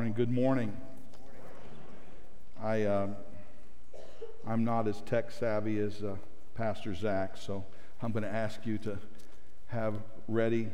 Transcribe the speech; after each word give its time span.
morning. 0.00 0.14
Good 0.14 0.32
morning. 0.32 0.76
I, 2.58 2.84
uh, 2.84 3.08
I'm 4.48 4.64
not 4.64 4.88
as 4.88 5.02
tech 5.02 5.30
savvy 5.30 5.78
as 5.78 6.02
uh, 6.02 6.16
Pastor 6.54 6.94
Zach, 6.94 7.36
so 7.36 7.66
I'm 8.00 8.10
going 8.10 8.22
to 8.22 8.30
ask 8.30 8.64
you 8.64 8.78
to 8.78 8.96
have 9.66 9.96
ready 10.26 10.68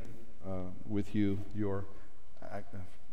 uh, 0.46 0.70
with 0.88 1.12
you 1.12 1.40
your 1.56 1.86
uh, 2.40 2.60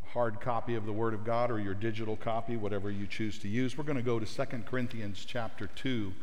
hard 0.06 0.40
copy 0.40 0.76
of 0.76 0.86
the 0.86 0.94
Word 0.94 1.16
of 1.16 1.26
God 1.26 1.50
or 1.50 1.60
your 1.60 1.74
digital 1.74 2.16
copy, 2.16 2.58
whatever 2.58 2.92
you 2.92 3.08
choose 3.08 3.40
to 3.40 3.48
use. 3.48 3.76
We're 3.76 3.84
going 3.84 3.98
to 3.98 4.04
go 4.04 4.20
to 4.20 4.26
2 4.28 4.44
Corinthians 4.68 5.26
chapter 5.26 5.66
2, 5.66 6.14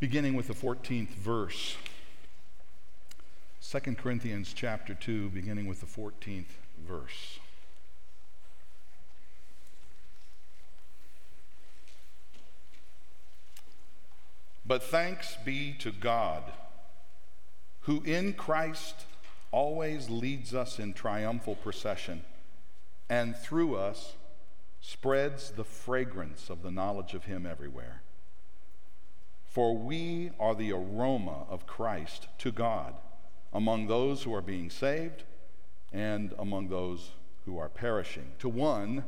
beginning 0.00 0.32
with 0.32 0.46
the 0.46 0.54
14th 0.54 1.10
verse. 1.10 1.76
2 3.70 3.80
Corinthians 3.96 4.54
chapter 4.54 4.94
2, 4.94 5.28
beginning 5.28 5.66
with 5.66 5.80
the 5.80 5.86
14th 5.86 6.46
verse. 6.88 7.38
But 14.64 14.82
thanks 14.82 15.36
be 15.44 15.72
to 15.80 15.90
God, 15.90 16.44
who 17.80 18.02
in 18.02 18.34
Christ 18.34 19.06
always 19.50 20.08
leads 20.08 20.54
us 20.54 20.78
in 20.78 20.92
triumphal 20.92 21.56
procession, 21.56 22.24
and 23.08 23.36
through 23.36 23.76
us 23.76 24.14
spreads 24.80 25.50
the 25.50 25.64
fragrance 25.64 26.48
of 26.48 26.62
the 26.62 26.70
knowledge 26.70 27.14
of 27.14 27.24
Him 27.24 27.44
everywhere. 27.44 28.02
For 29.44 29.76
we 29.76 30.30
are 30.40 30.54
the 30.54 30.72
aroma 30.72 31.44
of 31.50 31.66
Christ 31.66 32.28
to 32.38 32.50
God 32.50 32.94
among 33.52 33.86
those 33.86 34.22
who 34.22 34.34
are 34.34 34.40
being 34.40 34.70
saved 34.70 35.24
and 35.92 36.32
among 36.38 36.68
those 36.68 37.10
who 37.44 37.58
are 37.58 37.68
perishing. 37.68 38.32
To 38.38 38.48
one, 38.48 39.04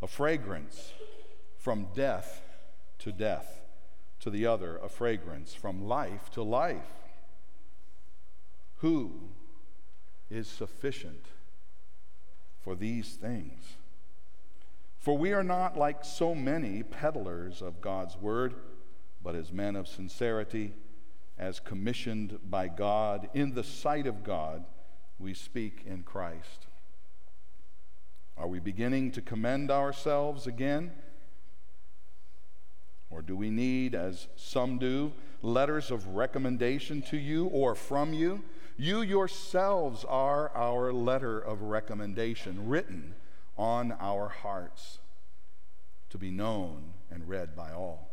a 0.00 0.06
fragrance 0.06 0.92
from 1.58 1.88
death 1.94 2.42
to 3.00 3.12
death 3.12 3.60
to 4.26 4.30
the 4.30 4.44
other 4.44 4.78
a 4.78 4.88
fragrance, 4.88 5.54
from 5.54 5.86
life 5.86 6.32
to 6.32 6.42
life. 6.42 6.90
Who 8.78 9.12
is 10.28 10.48
sufficient 10.48 11.26
for 12.60 12.74
these 12.74 13.10
things? 13.10 13.76
For 14.98 15.16
we 15.16 15.32
are 15.32 15.44
not 15.44 15.78
like 15.78 16.04
so 16.04 16.34
many 16.34 16.82
peddlers 16.82 17.62
of 17.62 17.80
God's 17.80 18.16
word, 18.16 18.54
but 19.22 19.36
as 19.36 19.52
men 19.52 19.76
of 19.76 19.86
sincerity, 19.86 20.74
as 21.38 21.60
commissioned 21.60 22.40
by 22.50 22.66
God, 22.66 23.28
in 23.32 23.54
the 23.54 23.62
sight 23.62 24.08
of 24.08 24.24
God, 24.24 24.64
we 25.20 25.34
speak 25.34 25.84
in 25.86 26.02
Christ. 26.02 26.66
Are 28.36 28.48
we 28.48 28.58
beginning 28.58 29.12
to 29.12 29.22
commend 29.22 29.70
ourselves 29.70 30.48
again? 30.48 30.90
Or 33.10 33.22
do 33.22 33.36
we 33.36 33.50
need, 33.50 33.94
as 33.94 34.28
some 34.36 34.78
do, 34.78 35.12
letters 35.42 35.90
of 35.90 36.08
recommendation 36.08 37.02
to 37.02 37.16
you 37.16 37.46
or 37.46 37.74
from 37.74 38.12
you? 38.12 38.42
You 38.76 39.00
yourselves 39.00 40.04
are 40.04 40.50
our 40.54 40.92
letter 40.92 41.38
of 41.38 41.62
recommendation, 41.62 42.68
written 42.68 43.14
on 43.56 43.92
our 44.00 44.28
hearts 44.28 44.98
to 46.10 46.18
be 46.18 46.30
known 46.30 46.92
and 47.10 47.28
read 47.28 47.56
by 47.56 47.72
all. 47.72 48.10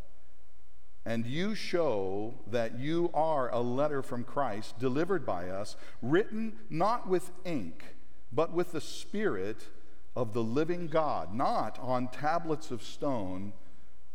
And 1.06 1.26
you 1.26 1.54
show 1.54 2.36
that 2.48 2.80
you 2.80 3.10
are 3.14 3.50
a 3.50 3.60
letter 3.60 4.02
from 4.02 4.24
Christ 4.24 4.80
delivered 4.80 5.26
by 5.26 5.50
us, 5.50 5.76
written 6.02 6.54
not 6.70 7.10
with 7.10 7.32
ink, 7.44 7.84
but 8.32 8.54
with 8.54 8.72
the 8.72 8.82
Spirit 8.82 9.68
of 10.16 10.34
the 10.34 10.44
living 10.44 10.88
God, 10.88 11.34
not 11.34 11.78
on 11.80 12.08
tablets 12.08 12.72
of 12.72 12.82
stone 12.82 13.52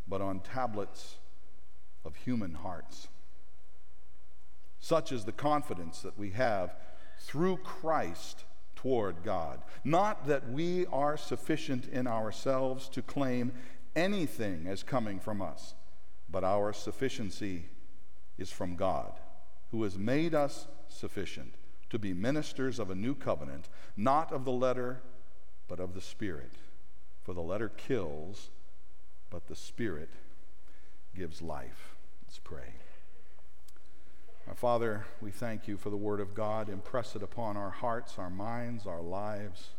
but 0.08 0.20
on 0.20 0.40
tablets 0.40 1.16
of 2.04 2.16
human 2.16 2.54
hearts. 2.54 3.08
Such 4.80 5.12
is 5.12 5.24
the 5.24 5.32
confidence 5.32 6.00
that 6.02 6.18
we 6.18 6.30
have 6.30 6.74
through 7.18 7.58
Christ 7.58 8.44
toward 8.76 9.24
God. 9.24 9.60
Not 9.84 10.26
that 10.28 10.50
we 10.50 10.86
are 10.86 11.16
sufficient 11.16 11.86
in 11.88 12.06
ourselves 12.06 12.88
to 12.90 13.02
claim 13.02 13.52
anything 13.96 14.66
as 14.68 14.82
coming 14.82 15.18
from 15.18 15.42
us, 15.42 15.74
but 16.30 16.44
our 16.44 16.72
sufficiency 16.72 17.66
is 18.38 18.50
from 18.50 18.76
God, 18.76 19.12
who 19.72 19.82
has 19.82 19.98
made 19.98 20.34
us 20.34 20.68
sufficient 20.86 21.54
to 21.90 21.98
be 21.98 22.12
ministers 22.12 22.78
of 22.78 22.90
a 22.90 22.94
new 22.94 23.14
covenant, 23.14 23.68
not 23.96 24.32
of 24.32 24.44
the 24.44 24.52
letter, 24.52 25.02
but 25.66 25.80
of 25.80 25.94
the 25.94 26.00
Spirit. 26.00 26.52
For 27.22 27.34
the 27.34 27.42
letter 27.42 27.68
kills 27.68 28.50
but 29.30 29.46
the 29.46 29.56
Spirit 29.56 30.10
gives 31.16 31.42
life. 31.42 31.96
Let's 32.26 32.38
pray. 32.38 32.74
Our 34.46 34.54
Father, 34.54 35.04
we 35.20 35.30
thank 35.30 35.68
you 35.68 35.76
for 35.76 35.90
the 35.90 35.96
Word 35.96 36.20
of 36.20 36.34
God. 36.34 36.68
Impress 36.68 37.14
it 37.14 37.22
upon 37.22 37.56
our 37.56 37.70
hearts, 37.70 38.18
our 38.18 38.30
minds, 38.30 38.86
our 38.86 39.02
lives. 39.02 39.70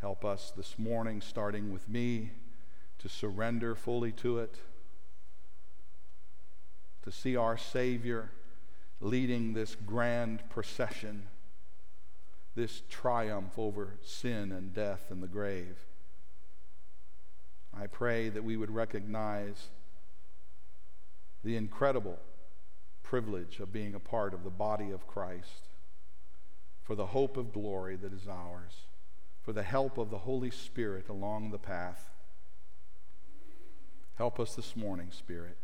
Help 0.00 0.24
us 0.24 0.52
this 0.56 0.78
morning, 0.78 1.20
starting 1.20 1.72
with 1.72 1.88
me, 1.88 2.32
to 2.98 3.08
surrender 3.08 3.74
fully 3.74 4.12
to 4.12 4.38
it, 4.38 4.56
to 7.02 7.12
see 7.12 7.36
our 7.36 7.56
Savior 7.56 8.30
leading 9.00 9.52
this 9.52 9.76
grand 9.86 10.42
procession, 10.50 11.28
this 12.54 12.82
triumph 12.88 13.58
over 13.58 13.94
sin 14.02 14.50
and 14.50 14.74
death 14.74 15.06
and 15.10 15.22
the 15.22 15.28
grave. 15.28 15.84
I 17.80 17.86
pray 17.86 18.28
that 18.28 18.44
we 18.44 18.56
would 18.56 18.70
recognize 18.70 19.68
the 21.42 21.56
incredible 21.56 22.18
privilege 23.02 23.60
of 23.60 23.72
being 23.72 23.94
a 23.94 24.00
part 24.00 24.34
of 24.34 24.44
the 24.44 24.50
body 24.50 24.90
of 24.90 25.06
Christ, 25.06 25.68
for 26.82 26.94
the 26.94 27.06
hope 27.06 27.36
of 27.36 27.52
glory 27.52 27.96
that 27.96 28.12
is 28.12 28.28
ours, 28.28 28.86
for 29.42 29.52
the 29.52 29.62
help 29.62 29.98
of 29.98 30.10
the 30.10 30.18
Holy 30.18 30.50
Spirit 30.50 31.08
along 31.08 31.50
the 31.50 31.58
path. 31.58 32.10
Help 34.16 34.38
us 34.38 34.54
this 34.54 34.76
morning, 34.76 35.08
Spirit. 35.10 35.56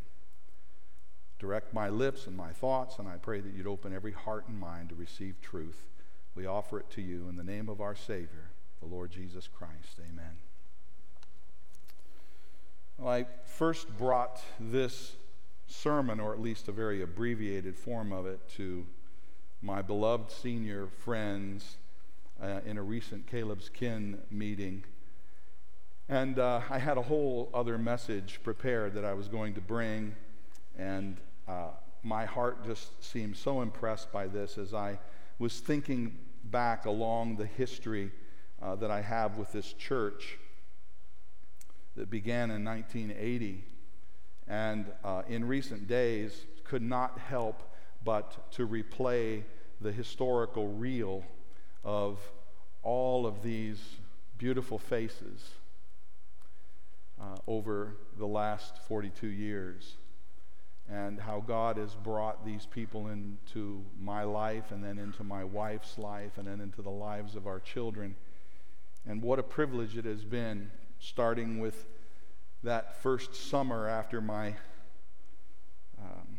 Direct 1.38 1.72
my 1.72 1.88
lips 1.88 2.26
and 2.26 2.36
my 2.36 2.52
thoughts, 2.52 2.98
and 2.98 3.08
I 3.08 3.16
pray 3.16 3.40
that 3.40 3.54
you'd 3.54 3.66
open 3.66 3.94
every 3.94 4.12
heart 4.12 4.48
and 4.48 4.58
mind 4.58 4.90
to 4.90 4.94
receive 4.94 5.40
truth. 5.40 5.86
We 6.34 6.46
offer 6.46 6.78
it 6.78 6.90
to 6.90 7.02
you 7.02 7.28
in 7.28 7.36
the 7.36 7.44
name 7.44 7.68
of 7.68 7.80
our 7.80 7.94
Savior, 7.94 8.50
the 8.80 8.86
Lord 8.86 9.10
Jesus 9.10 9.48
Christ. 9.48 9.98
Amen. 9.98 10.49
I 13.06 13.24
first 13.44 13.96
brought 13.96 14.42
this 14.58 15.16
sermon, 15.66 16.20
or 16.20 16.34
at 16.34 16.40
least 16.40 16.68
a 16.68 16.72
very 16.72 17.00
abbreviated 17.00 17.74
form 17.74 18.12
of 18.12 18.26
it, 18.26 18.46
to 18.56 18.84
my 19.62 19.80
beloved 19.80 20.30
senior 20.30 20.86
friends 20.86 21.78
uh, 22.42 22.60
in 22.66 22.76
a 22.76 22.82
recent 22.82 23.26
Caleb's 23.26 23.70
Kin 23.70 24.18
meeting. 24.30 24.84
And 26.10 26.38
uh, 26.38 26.60
I 26.68 26.78
had 26.78 26.98
a 26.98 27.02
whole 27.02 27.48
other 27.54 27.78
message 27.78 28.40
prepared 28.42 28.92
that 28.94 29.04
I 29.04 29.14
was 29.14 29.28
going 29.28 29.54
to 29.54 29.62
bring, 29.62 30.14
and 30.78 31.16
uh, 31.48 31.68
my 32.02 32.26
heart 32.26 32.66
just 32.66 33.02
seemed 33.02 33.36
so 33.36 33.62
impressed 33.62 34.12
by 34.12 34.26
this 34.26 34.58
as 34.58 34.74
I 34.74 34.98
was 35.38 35.60
thinking 35.60 36.18
back 36.44 36.84
along 36.84 37.36
the 37.36 37.46
history 37.46 38.10
uh, 38.60 38.74
that 38.76 38.90
I 38.90 39.00
have 39.00 39.38
with 39.38 39.52
this 39.52 39.72
church 39.72 40.36
that 41.96 42.10
began 42.10 42.50
in 42.50 42.64
1980 42.64 43.64
and 44.48 44.86
uh, 45.04 45.22
in 45.28 45.46
recent 45.46 45.86
days 45.86 46.44
could 46.64 46.82
not 46.82 47.18
help 47.18 47.62
but 48.04 48.50
to 48.52 48.66
replay 48.66 49.42
the 49.80 49.92
historical 49.92 50.68
reel 50.68 51.22
of 51.84 52.18
all 52.82 53.26
of 53.26 53.42
these 53.42 53.96
beautiful 54.38 54.78
faces 54.78 55.50
uh, 57.20 57.36
over 57.46 57.96
the 58.18 58.26
last 58.26 58.78
42 58.88 59.26
years 59.26 59.96
and 60.90 61.20
how 61.20 61.40
God 61.46 61.76
has 61.76 61.94
brought 61.94 62.44
these 62.44 62.66
people 62.66 63.08
into 63.08 63.84
my 64.00 64.24
life 64.24 64.72
and 64.72 64.82
then 64.82 64.98
into 64.98 65.22
my 65.22 65.44
wife's 65.44 65.98
life 65.98 66.36
and 66.36 66.46
then 66.46 66.60
into 66.60 66.82
the 66.82 66.90
lives 66.90 67.36
of 67.36 67.46
our 67.46 67.60
children. 67.60 68.16
And 69.06 69.22
what 69.22 69.38
a 69.38 69.42
privilege 69.42 69.96
it 69.96 70.04
has 70.04 70.24
been 70.24 70.70
starting 71.00 71.58
with 71.58 71.86
that 72.62 73.02
first 73.02 73.34
summer 73.34 73.88
after 73.88 74.20
my, 74.20 74.48
um, 75.98 76.38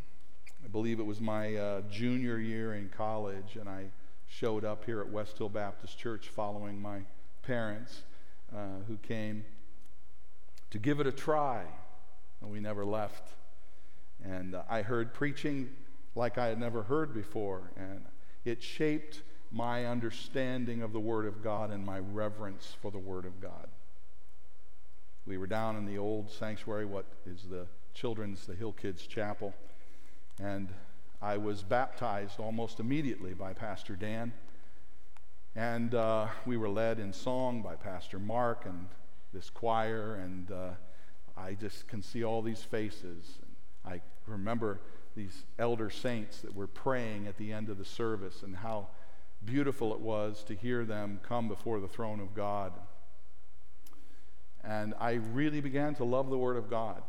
I 0.63 0.67
believe 0.71 0.99
it 0.99 1.05
was 1.05 1.19
my 1.19 1.55
uh, 1.55 1.81
junior 1.89 2.37
year 2.37 2.75
in 2.75 2.89
college, 2.89 3.57
and 3.59 3.67
I 3.67 3.85
showed 4.27 4.63
up 4.63 4.85
here 4.85 5.01
at 5.01 5.09
West 5.09 5.37
Hill 5.37 5.49
Baptist 5.49 5.97
Church 5.97 6.29
following 6.29 6.79
my 6.79 6.99
parents 7.41 8.03
uh, 8.55 8.83
who 8.87 8.97
came 8.97 9.43
to 10.69 10.77
give 10.77 10.99
it 10.99 11.07
a 11.07 11.11
try, 11.11 11.63
and 12.39 12.51
we 12.51 12.59
never 12.59 12.85
left. 12.85 13.29
And 14.23 14.53
uh, 14.55 14.63
I 14.69 14.83
heard 14.83 15.13
preaching 15.13 15.71
like 16.15 16.37
I 16.37 16.47
had 16.47 16.59
never 16.59 16.83
heard 16.83 17.13
before, 17.13 17.71
and 17.75 18.05
it 18.45 18.61
shaped 18.61 19.23
my 19.51 19.85
understanding 19.85 20.81
of 20.81 20.93
the 20.93 20.99
Word 20.99 21.25
of 21.25 21.43
God 21.43 21.71
and 21.71 21.85
my 21.85 21.99
reverence 21.99 22.75
for 22.81 22.91
the 22.91 22.99
Word 22.99 23.25
of 23.25 23.41
God. 23.41 23.67
We 25.27 25.37
were 25.37 25.47
down 25.47 25.75
in 25.75 25.85
the 25.85 25.99
old 25.99 26.31
sanctuary, 26.31 26.85
what 26.85 27.05
is 27.27 27.43
the 27.43 27.67
children's, 27.93 28.47
the 28.47 28.55
Hill 28.55 28.73
Kids 28.73 29.05
Chapel. 29.05 29.53
And 30.41 30.69
I 31.21 31.37
was 31.37 31.61
baptized 31.61 32.39
almost 32.39 32.79
immediately 32.79 33.35
by 33.35 33.53
Pastor 33.53 33.95
Dan. 33.95 34.33
And 35.55 35.93
uh, 35.93 36.27
we 36.45 36.57
were 36.57 36.69
led 36.69 36.97
in 36.97 37.13
song 37.13 37.61
by 37.61 37.75
Pastor 37.75 38.17
Mark 38.17 38.65
and 38.65 38.87
this 39.31 39.51
choir. 39.51 40.15
And 40.15 40.51
uh, 40.51 40.69
I 41.37 41.53
just 41.53 41.87
can 41.87 42.01
see 42.01 42.23
all 42.23 42.41
these 42.41 42.63
faces. 42.63 43.37
I 43.85 44.01
remember 44.25 44.79
these 45.15 45.43
elder 45.59 45.91
saints 45.91 46.39
that 46.41 46.55
were 46.55 46.67
praying 46.67 47.27
at 47.27 47.37
the 47.37 47.53
end 47.53 47.69
of 47.69 47.77
the 47.77 47.85
service 47.85 48.41
and 48.41 48.55
how 48.55 48.87
beautiful 49.45 49.93
it 49.93 49.99
was 49.99 50.43
to 50.45 50.55
hear 50.55 50.83
them 50.83 51.19
come 51.21 51.47
before 51.47 51.79
the 51.79 51.87
throne 51.87 52.19
of 52.19 52.33
God. 52.33 52.71
And 54.63 54.93
I 54.99 55.13
really 55.33 55.61
began 55.61 55.95
to 55.95 56.03
love 56.03 56.29
the 56.29 56.37
Word 56.37 56.57
of 56.57 56.69
God. 56.69 57.01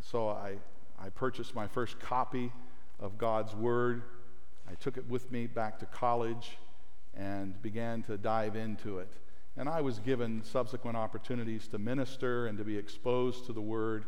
So 0.00 0.28
I, 0.28 0.56
I 0.98 1.08
purchased 1.10 1.54
my 1.54 1.66
first 1.66 1.98
copy 1.98 2.52
of 3.00 3.18
God's 3.18 3.54
Word. 3.54 4.02
I 4.70 4.74
took 4.74 4.96
it 4.96 5.08
with 5.08 5.30
me 5.32 5.46
back 5.46 5.78
to 5.80 5.86
college 5.86 6.58
and 7.14 7.60
began 7.62 8.02
to 8.04 8.16
dive 8.16 8.54
into 8.56 8.98
it. 8.98 9.12
And 9.56 9.68
I 9.68 9.80
was 9.80 9.98
given 9.98 10.42
subsequent 10.44 10.96
opportunities 10.96 11.66
to 11.68 11.78
minister 11.78 12.46
and 12.46 12.56
to 12.58 12.64
be 12.64 12.78
exposed 12.78 13.46
to 13.46 13.52
the 13.52 13.60
Word, 13.60 14.06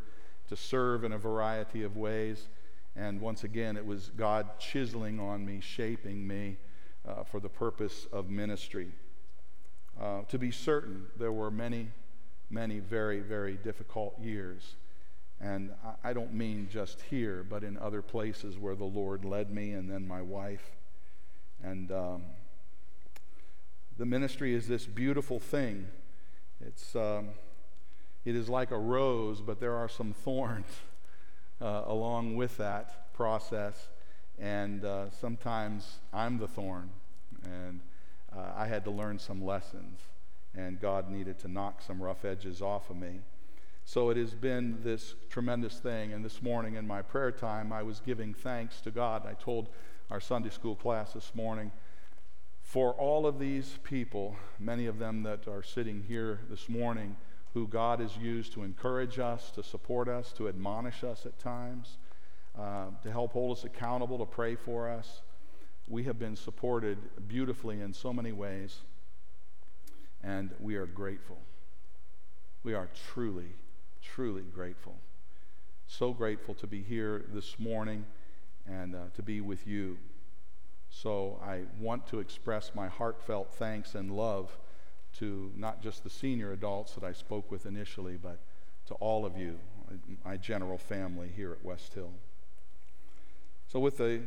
to 0.48 0.56
serve 0.56 1.02
in 1.02 1.12
a 1.12 1.18
variety 1.18 1.82
of 1.82 1.96
ways. 1.96 2.48
And 2.94 3.20
once 3.20 3.42
again, 3.42 3.76
it 3.76 3.84
was 3.84 4.10
God 4.16 4.58
chiseling 4.58 5.18
on 5.18 5.44
me, 5.44 5.60
shaping 5.60 6.26
me 6.26 6.56
uh, 7.06 7.24
for 7.24 7.40
the 7.40 7.48
purpose 7.48 8.06
of 8.12 8.30
ministry. 8.30 8.92
Uh, 10.00 10.22
to 10.28 10.38
be 10.38 10.50
certain, 10.50 11.06
there 11.18 11.32
were 11.32 11.50
many, 11.50 11.88
many 12.48 12.78
very, 12.78 13.20
very 13.20 13.56
difficult 13.56 14.18
years. 14.18 14.76
And 15.40 15.72
I, 15.84 16.10
I 16.10 16.12
don't 16.14 16.32
mean 16.32 16.68
just 16.70 17.02
here, 17.02 17.44
but 17.48 17.62
in 17.62 17.76
other 17.76 18.00
places 18.00 18.58
where 18.58 18.74
the 18.74 18.84
Lord 18.84 19.24
led 19.26 19.50
me, 19.50 19.72
and 19.72 19.90
then 19.90 20.08
my 20.08 20.22
wife. 20.22 20.76
And 21.62 21.92
um, 21.92 22.22
the 23.98 24.06
ministry 24.06 24.54
is 24.54 24.66
this 24.66 24.86
beautiful 24.86 25.38
thing. 25.38 25.86
It's, 26.66 26.96
um, 26.96 27.28
it 28.24 28.34
is 28.34 28.48
like 28.48 28.70
a 28.70 28.78
rose, 28.78 29.42
but 29.42 29.60
there 29.60 29.74
are 29.74 29.88
some 29.88 30.12
thorns 30.24 30.80
uh, 31.60 31.82
along 31.86 32.36
with 32.36 32.56
that 32.56 33.12
process. 33.12 33.88
And 34.38 34.82
uh, 34.82 35.10
sometimes 35.10 35.98
I'm 36.10 36.38
the 36.38 36.48
thorn. 36.48 36.88
And 37.44 37.80
uh, 38.36 38.52
I 38.56 38.66
had 38.66 38.84
to 38.84 38.90
learn 38.90 39.18
some 39.18 39.44
lessons. 39.44 40.00
And 40.54 40.80
God 40.80 41.10
needed 41.10 41.38
to 41.40 41.48
knock 41.48 41.80
some 41.80 42.02
rough 42.02 42.24
edges 42.24 42.60
off 42.60 42.90
of 42.90 42.96
me. 42.96 43.20
So 43.84 44.10
it 44.10 44.16
has 44.16 44.34
been 44.34 44.78
this 44.82 45.14
tremendous 45.28 45.78
thing. 45.78 46.12
And 46.12 46.24
this 46.24 46.42
morning 46.42 46.74
in 46.74 46.86
my 46.86 47.02
prayer 47.02 47.32
time, 47.32 47.72
I 47.72 47.82
was 47.82 48.00
giving 48.00 48.34
thanks 48.34 48.80
to 48.82 48.90
God. 48.90 49.26
I 49.26 49.34
told 49.34 49.68
our 50.10 50.20
Sunday 50.20 50.50
school 50.50 50.74
class 50.74 51.12
this 51.12 51.34
morning 51.34 51.70
for 52.62 52.92
all 52.92 53.26
of 53.26 53.38
these 53.38 53.78
people, 53.82 54.36
many 54.58 54.86
of 54.86 54.98
them 54.98 55.22
that 55.24 55.48
are 55.48 55.62
sitting 55.62 56.04
here 56.06 56.40
this 56.48 56.68
morning, 56.68 57.16
who 57.52 57.66
God 57.66 57.98
has 57.98 58.16
used 58.16 58.52
to 58.52 58.62
encourage 58.62 59.18
us, 59.18 59.50
to 59.52 59.62
support 59.62 60.08
us, 60.08 60.32
to 60.34 60.48
admonish 60.48 61.02
us 61.02 61.26
at 61.26 61.38
times, 61.40 61.98
uh, 62.56 62.86
to 63.02 63.10
help 63.10 63.32
hold 63.32 63.56
us 63.56 63.64
accountable, 63.64 64.18
to 64.18 64.26
pray 64.26 64.54
for 64.54 64.88
us. 64.88 65.22
We 65.90 66.04
have 66.04 66.20
been 66.20 66.36
supported 66.36 66.98
beautifully 67.26 67.80
in 67.80 67.92
so 67.92 68.12
many 68.12 68.30
ways, 68.30 68.76
and 70.22 70.52
we 70.60 70.76
are 70.76 70.86
grateful. 70.86 71.38
We 72.62 72.74
are 72.74 72.88
truly, 73.12 73.48
truly 74.00 74.42
grateful. 74.54 74.94
So 75.88 76.12
grateful 76.12 76.54
to 76.54 76.68
be 76.68 76.80
here 76.80 77.24
this 77.34 77.58
morning 77.58 78.06
and 78.68 78.94
uh, 78.94 78.98
to 79.16 79.22
be 79.24 79.40
with 79.40 79.66
you. 79.66 79.98
So 80.90 81.40
I 81.44 81.62
want 81.80 82.06
to 82.10 82.20
express 82.20 82.70
my 82.72 82.86
heartfelt 82.86 83.52
thanks 83.54 83.96
and 83.96 84.12
love 84.12 84.56
to 85.18 85.50
not 85.56 85.82
just 85.82 86.04
the 86.04 86.10
senior 86.10 86.52
adults 86.52 86.94
that 86.94 87.02
I 87.02 87.12
spoke 87.12 87.50
with 87.50 87.66
initially, 87.66 88.16
but 88.16 88.38
to 88.86 88.94
all 88.94 89.26
of 89.26 89.36
you, 89.36 89.58
my 90.24 90.36
general 90.36 90.78
family 90.78 91.32
here 91.34 91.50
at 91.50 91.64
West 91.64 91.94
Hill. 91.94 92.12
So, 93.66 93.80
with 93.80 93.96
the 93.96 94.20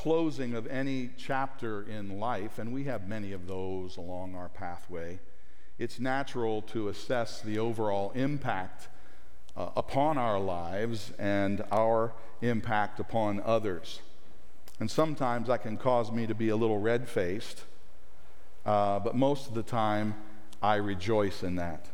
closing 0.00 0.54
of 0.54 0.66
any 0.68 1.10
chapter 1.18 1.82
in 1.82 2.18
life, 2.18 2.58
and 2.58 2.72
we 2.72 2.84
have 2.84 3.06
many 3.06 3.32
of 3.32 3.46
those 3.46 3.98
along 3.98 4.34
our 4.34 4.48
pathway, 4.48 5.20
it's 5.78 6.00
natural 6.00 6.62
to 6.62 6.88
assess 6.88 7.42
the 7.42 7.58
overall 7.58 8.10
impact 8.14 8.88
uh, 9.58 9.68
upon 9.76 10.16
our 10.16 10.40
lives 10.40 11.12
and 11.18 11.62
our 11.70 12.14
impact 12.40 12.98
upon 12.98 13.42
others. 13.44 14.00
And 14.78 14.90
sometimes 14.90 15.48
that 15.48 15.64
can 15.64 15.76
cause 15.76 16.10
me 16.10 16.26
to 16.26 16.34
be 16.34 16.48
a 16.48 16.56
little 16.56 16.78
red 16.78 17.06
faced, 17.06 17.64
uh, 18.64 19.00
but 19.00 19.14
most 19.14 19.48
of 19.48 19.54
the 19.54 19.62
time 19.62 20.14
I 20.62 20.76
rejoice 20.76 21.42
in 21.42 21.56
that. 21.56 21.84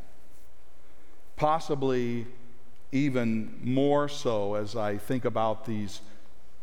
Possibly 1.35 2.29
even 2.93 3.59
more 3.65 4.09
so 4.09 4.55
as 4.55 4.77
I 4.77 4.97
think 4.97 5.25
about 5.25 5.67
these 5.67 6.03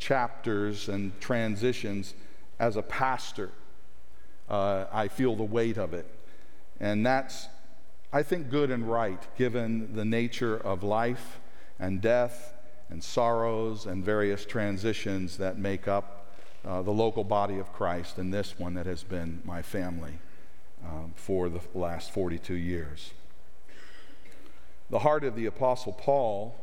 chapters 0.04 0.90
and 0.90 1.18
transitions 1.22 2.14
as 2.60 2.76
a 2.76 2.82
pastor. 2.82 3.50
Uh, 4.50 4.86
I 4.92 5.08
feel 5.08 5.36
the 5.36 5.44
weight 5.44 5.78
of 5.78 5.94
it. 5.94 6.06
And 6.82 7.06
that's, 7.06 7.48
I 8.12 8.22
think, 8.22 8.50
good 8.50 8.70
and 8.70 8.90
right 8.90 9.22
given 9.38 9.96
the 9.96 10.04
nature 10.04 10.58
of 10.58 10.84
life 10.84 11.40
and 11.80 12.02
death 12.02 12.54
and 12.90 13.02
sorrows 13.02 13.86
and 13.86 14.04
various 14.04 14.46
transitions 14.46 15.38
that 15.38 15.58
make 15.58 15.88
up 15.88 16.36
uh, 16.66 16.82
the 16.82 16.92
local 16.92 17.24
body 17.24 17.58
of 17.58 17.72
Christ 17.72 18.18
and 18.18 18.34
this 18.34 18.60
one 18.60 18.74
that 18.74 18.86
has 18.86 19.04
been 19.04 19.42
my 19.46 19.62
family 19.62 20.20
um, 20.86 21.14
for 21.16 21.48
the 21.48 21.62
last 21.74 22.12
42 22.12 22.56
years. 22.56 23.12
The 24.90 25.00
heart 25.00 25.24
of 25.24 25.38
the 25.38 25.46
Apostle 25.46 25.94
Paul 25.94 26.63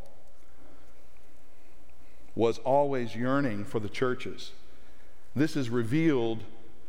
was 2.41 2.59
always 2.59 3.15
yearning 3.15 3.65
for 3.65 3.81
the 3.81 3.89
churches. 3.89 4.53
This 5.37 5.57
is 5.57 5.69
revealed 5.69 6.43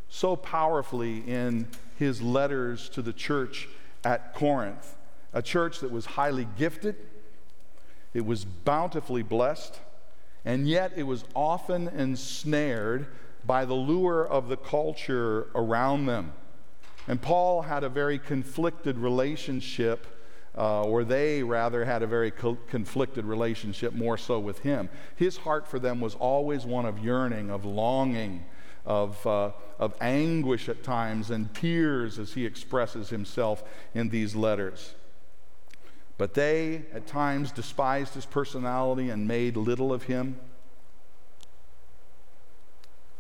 so 0.10 0.36
powerfully 0.36 1.20
in 1.28 1.68
his 2.00 2.22
letters 2.22 2.90
to 2.90 3.02
the 3.02 3.14
church 3.14 3.68
at 4.04 4.34
Corinth, 4.34 4.96
a 5.34 5.42
church 5.42 5.80
that 5.82 5.92
was 5.92 6.06
highly 6.06 6.48
gifted 6.58 6.96
it 8.14 8.26
was 8.26 8.44
bountifully 8.44 9.24
blessed, 9.24 9.80
and 10.44 10.68
yet 10.68 10.92
it 10.96 11.04
was 11.04 11.24
often 11.34 11.88
ensnared 11.88 13.08
by 13.46 13.66
the 13.66 13.74
lure 13.74 14.28
of 14.28 14.50
the 14.50 14.58
culture 14.58 15.48
around 15.56 16.06
them. 16.06 16.34
And 17.08 17.22
Paul 17.22 17.64
had 17.64 17.84
a 17.84 17.90
very 17.90 18.20
conflicted 18.20 18.98
relationship, 18.98 20.06
uh, 20.58 20.84
or 20.84 21.04
they 21.04 21.44
rather 21.44 21.86
had 21.86 22.04
a 22.04 22.08
very 22.08 22.32
co- 22.32 22.58
conflicted 22.68 23.26
relationship 23.26 23.94
more 23.94 24.18
so 24.18 24.40
with 24.40 24.60
him. 24.60 24.90
His 25.16 25.38
heart 25.38 25.68
for 25.68 25.80
them 25.80 26.02
was 26.02 26.16
always 26.16 26.66
one 26.66 26.86
of 26.86 27.00
yearning, 27.00 27.50
of 27.50 27.64
longing, 27.64 28.44
of, 28.86 29.26
uh, 29.26 29.52
of 29.80 29.96
anguish 30.02 30.68
at 30.68 30.84
times, 30.84 31.30
and 31.30 31.54
tears 31.54 32.20
as 32.20 32.34
he 32.34 32.46
expresses 32.46 33.10
himself 33.10 33.64
in 33.94 34.10
these 34.10 34.36
letters. 34.36 34.94
But 36.18 36.34
they 36.34 36.84
at 36.94 37.08
times 37.08 37.52
despised 37.52 38.14
his 38.14 38.26
personality 38.26 39.10
and 39.10 39.28
made 39.28 39.56
little 39.58 39.94
of 39.94 40.04
him. 40.04 40.40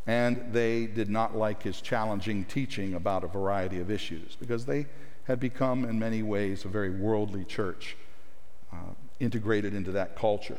And 0.06 0.52
they 0.52 0.88
did 0.88 1.10
not 1.10 1.36
like 1.36 1.64
his 1.64 1.80
challenging 1.80 2.44
teaching 2.44 2.94
about 2.94 3.24
a 3.24 3.28
variety 3.28 3.80
of 3.80 3.90
issues 3.90 4.36
because 4.36 4.66
they 4.66 4.88
had 5.32 5.40
become, 5.40 5.86
in 5.86 5.98
many 5.98 6.22
ways, 6.22 6.66
a 6.66 6.68
very 6.68 6.90
worldly 6.90 7.46
church 7.46 7.96
uh, 8.74 8.94
integrated 9.22 9.74
into 9.74 9.94
that 9.94 10.14
culture. 10.16 10.58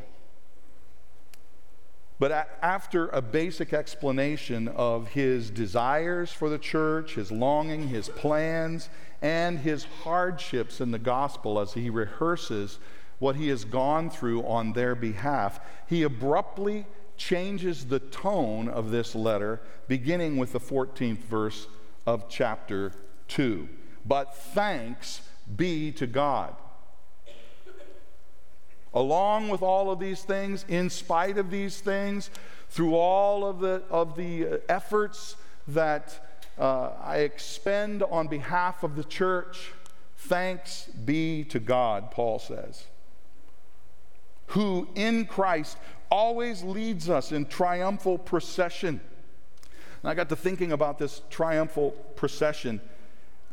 But 2.19 2.49
after 2.62 3.09
a 3.09 3.21
basic 3.21 3.75
explanation 3.75 4.69
of 4.69 5.09
his 5.09 5.50
desires 5.50 6.33
for 6.33 6.49
the 6.49 6.59
church, 6.59 7.17
his 7.17 7.31
longing, 7.31 7.88
his 7.88 8.09
plans, 8.09 8.88
and 9.21 9.59
his 9.59 9.85
hardships 10.05 10.81
in 10.81 10.91
the 10.91 10.99
gospel 10.99 11.61
as 11.61 11.75
he 11.75 11.91
rehearses 11.91 12.79
what 13.19 13.37
he 13.37 13.49
has 13.49 13.67
gone 13.67 14.09
through 14.09 14.43
on 14.47 14.73
their 14.73 14.95
behalf, 14.95 15.61
he 15.87 16.02
abruptly 16.02 16.87
changes 17.19 17.85
the 17.85 18.00
tone 18.00 18.69
of 18.69 18.91
this 18.91 19.14
letter, 19.14 19.61
beginning 19.87 20.38
with 20.38 20.52
the 20.52 20.61
14th 20.61 21.25
verse 21.25 21.67
of 22.07 22.26
chapter 22.31 22.91
2. 23.29 23.69
But 24.04 24.35
thanks 24.35 25.23
be 25.56 25.92
to 25.92 26.06
God 26.06 26.54
Along 28.94 29.49
with 29.49 29.62
all 29.62 29.90
of 29.90 29.99
these 29.99 30.23
things, 30.23 30.66
in 30.68 30.90
spite 30.90 31.38
of 31.38 31.50
these 31.50 31.80
things, 31.80 32.28
through 32.68 32.94
all 32.94 33.47
of 33.47 33.59
the, 33.59 33.82
of 33.90 34.16
the 34.16 34.61
efforts 34.68 35.37
that 35.68 36.38
uh, 36.59 36.90
I 37.02 37.18
expend 37.18 38.02
on 38.02 38.28
behalf 38.28 38.82
of 38.82 38.97
the 38.97 39.04
church, 39.04 39.73
Thanks 40.25 40.87
be 41.04 41.42
to 41.44 41.59
God, 41.59 42.12
Paul 42.12 42.38
says, 42.38 42.85
who 44.47 44.87
in 44.94 45.26
Christ 45.26 45.76
always 46.12 46.62
leads 46.62 47.11
us 47.11 47.32
in 47.32 47.44
triumphal 47.47 48.18
procession. 48.18 49.00
And 50.00 50.11
I 50.11 50.14
got 50.14 50.28
to 50.28 50.37
thinking 50.37 50.71
about 50.71 50.97
this 51.00 51.23
triumphal 51.28 51.90
procession. 52.14 52.80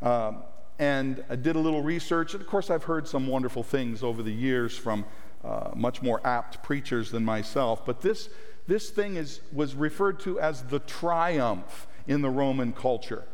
Um, 0.01 0.43
and 0.79 1.23
I 1.29 1.35
did 1.35 1.55
a 1.55 1.59
little 1.59 1.81
research. 1.81 2.33
And 2.33 2.41
of 2.41 2.47
course, 2.47 2.69
I've 2.69 2.85
heard 2.85 3.07
some 3.07 3.27
wonderful 3.27 3.63
things 3.63 4.01
over 4.01 4.23
the 4.23 4.31
years 4.31 4.77
from 4.77 5.05
uh, 5.43 5.71
much 5.75 6.01
more 6.01 6.25
apt 6.25 6.63
preachers 6.63 7.11
than 7.11 7.23
myself. 7.23 7.85
But 7.85 8.01
this, 8.01 8.29
this 8.67 8.89
thing 8.89 9.17
is, 9.17 9.41
was 9.51 9.75
referred 9.75 10.19
to 10.21 10.39
as 10.39 10.63
the 10.63 10.79
triumph 10.79 11.87
in 12.07 12.21
the 12.21 12.29
Roman 12.29 12.71
culture. 12.71 13.25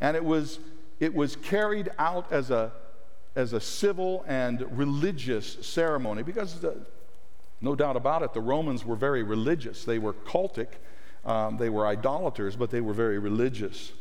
And 0.00 0.16
it 0.16 0.24
was, 0.24 0.60
it 1.00 1.14
was 1.14 1.36
carried 1.36 1.90
out 1.98 2.30
as 2.32 2.50
a, 2.50 2.72
as 3.34 3.52
a 3.52 3.60
civil 3.60 4.24
and 4.26 4.64
religious 4.76 5.66
ceremony 5.66 6.22
because, 6.22 6.60
the, 6.60 6.76
no 7.60 7.74
doubt 7.74 7.96
about 7.96 8.22
it, 8.22 8.32
the 8.32 8.40
Romans 8.40 8.84
were 8.84 8.96
very 8.96 9.22
religious. 9.22 9.84
They 9.84 9.98
were 9.98 10.12
cultic, 10.12 10.68
um, 11.24 11.56
they 11.56 11.68
were 11.68 11.86
idolaters, 11.86 12.54
but 12.56 12.70
they 12.70 12.80
were 12.80 12.94
very 12.94 13.18
religious. 13.18 13.92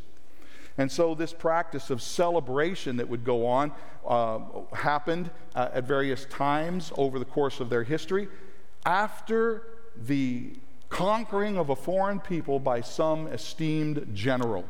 And 0.77 0.91
so, 0.91 1.15
this 1.15 1.34
practice 1.34 1.89
of 1.89 2.01
celebration 2.01 2.98
that 2.98 3.10
would 3.10 3.24
go 3.24 3.48
on 3.48 3.72
uh, 4.07 4.39
happened 4.74 5.31
uh, 5.55 5.69
at 5.74 5.86
various 5.86 6.25
times 6.25 6.91
over 6.98 7.17
the 7.17 7.25
course 7.25 7.60
of 7.60 7.69
their 7.69 7.84
history 7.84 8.27
after 8.86 9.63
the 9.96 10.53
conquering 10.89 11.57
of 11.57 11.69
a 11.69 11.75
foreign 11.75 12.19
people 12.19 12.60
by 12.60 12.81
some 12.81 13.27
esteemed 13.27 14.07
general. 14.13 14.65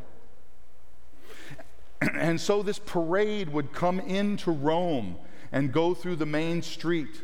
And 2.14 2.40
so, 2.40 2.64
this 2.64 2.80
parade 2.80 3.50
would 3.50 3.74
come 3.74 4.00
into 4.00 4.52
Rome 4.52 5.18
and 5.52 5.74
go 5.74 5.94
through 5.94 6.18
the 6.18 6.26
main 6.26 6.62
street 6.62 7.22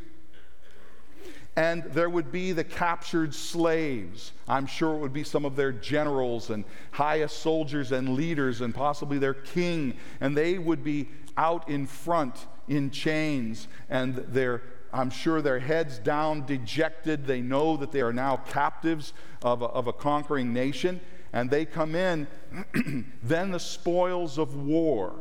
and 1.55 1.83
there 1.83 2.09
would 2.09 2.31
be 2.31 2.51
the 2.51 2.63
captured 2.63 3.33
slaves. 3.33 4.31
I'm 4.47 4.65
sure 4.65 4.95
it 4.95 4.99
would 4.99 5.13
be 5.13 5.23
some 5.23 5.45
of 5.45 5.55
their 5.55 5.71
generals 5.71 6.49
and 6.49 6.65
highest 6.91 7.39
soldiers 7.39 7.91
and 7.91 8.15
leaders, 8.15 8.61
and 8.61 8.73
possibly 8.73 9.19
their 9.19 9.35
king. 9.35 9.95
And 10.19 10.35
they 10.35 10.57
would 10.57 10.83
be 10.83 11.09
out 11.37 11.69
in 11.69 11.85
front 11.85 12.47
in 12.67 12.89
chains, 12.89 13.67
and 13.89 14.15
their 14.15 14.63
I'm 14.93 15.09
sure 15.09 15.41
their 15.41 15.59
heads 15.59 15.97
down, 15.97 16.45
dejected. 16.45 17.25
They 17.25 17.41
know 17.41 17.77
that 17.77 17.91
they 17.91 18.01
are 18.01 18.13
now 18.13 18.37
captives 18.37 19.13
of 19.41 19.63
a, 19.63 19.65
of 19.65 19.87
a 19.87 19.93
conquering 19.93 20.53
nation. 20.53 21.01
And 21.33 21.49
they 21.49 21.65
come 21.65 21.95
in, 21.95 22.27
then 23.23 23.49
the 23.49 23.59
spoils 23.59 24.37
of 24.37 24.55
war 24.55 25.15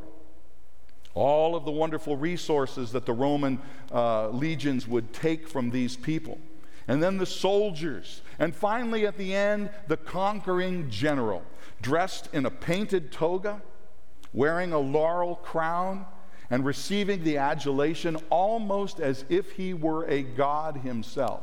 all 1.14 1.54
of 1.54 1.64
the 1.64 1.70
wonderful 1.70 2.16
resources 2.16 2.92
that 2.92 3.06
the 3.06 3.12
Roman 3.12 3.60
uh, 3.92 4.28
legions 4.30 4.88
would 4.88 5.12
take 5.12 5.46
from 5.48 5.70
these 5.70 5.96
people. 5.96 6.38
And 6.88 7.02
then 7.02 7.18
the 7.18 7.26
soldiers. 7.26 8.22
And 8.38 8.54
finally, 8.54 9.06
at 9.06 9.16
the 9.16 9.34
end, 9.34 9.70
the 9.88 9.96
conquering 9.96 10.90
general, 10.90 11.42
dressed 11.80 12.28
in 12.32 12.46
a 12.46 12.50
painted 12.50 13.12
toga, 13.12 13.62
wearing 14.32 14.72
a 14.72 14.78
laurel 14.78 15.36
crown, 15.36 16.06
and 16.50 16.64
receiving 16.64 17.24
the 17.24 17.38
adulation 17.38 18.16
almost 18.30 19.00
as 19.00 19.24
if 19.28 19.52
he 19.52 19.74
were 19.74 20.04
a 20.06 20.22
god 20.22 20.78
himself. 20.78 21.42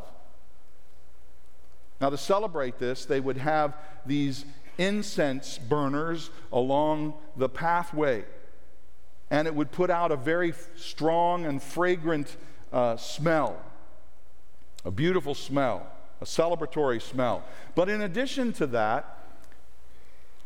Now, 2.01 2.09
to 2.09 2.17
celebrate 2.17 2.79
this, 2.79 3.05
they 3.05 3.19
would 3.19 3.37
have 3.37 3.75
these 4.05 4.45
incense 4.77 5.57
burners 5.57 6.29
along 6.51 7.13
the 7.35 7.49
pathway 7.49 8.23
and 9.29 9.47
it 9.47 9.53
would 9.53 9.71
put 9.71 9.89
out 9.89 10.11
a 10.11 10.15
very 10.15 10.53
strong 10.75 11.45
and 11.45 11.61
fragrant 11.61 12.35
uh, 12.73 12.97
smell, 12.97 13.61
a 14.85 14.91
beautiful 14.91 15.35
smell, 15.35 15.87
a 16.21 16.25
celebratory 16.25 17.01
smell. 17.01 17.43
But 17.75 17.89
in 17.89 18.01
addition 18.01 18.53
to 18.53 18.67
that, 18.67 19.17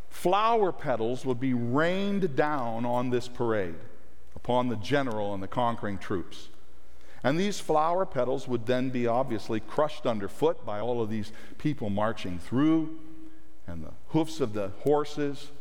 flower 0.10 0.72
petals 0.72 1.26
would 1.26 1.40
be 1.40 1.54
rained 1.54 2.36
down 2.36 2.86
on 2.86 3.10
this 3.10 3.28
parade 3.28 3.76
upon 4.36 4.68
the 4.68 4.76
general 4.76 5.34
and 5.34 5.42
the 5.42 5.48
conquering 5.48 5.98
troops. 5.98 6.50
And 7.24 7.40
these 7.40 7.60
flower 7.60 8.06
petals 8.06 8.50
would 8.50 8.66
then 8.66 8.90
be 8.90 9.08
obviously 9.08 9.62
crushed 9.62 10.06
underfoot 10.06 10.66
by 10.66 10.82
all 10.82 11.02
of 11.02 11.10
these 11.10 11.32
people 11.58 11.90
marching 11.90 12.38
through, 12.38 13.00
and 13.66 13.86
the 13.86 13.94
hoofs 14.10 14.42
of 14.42 14.54
the 14.54 14.72
horses 14.80 15.52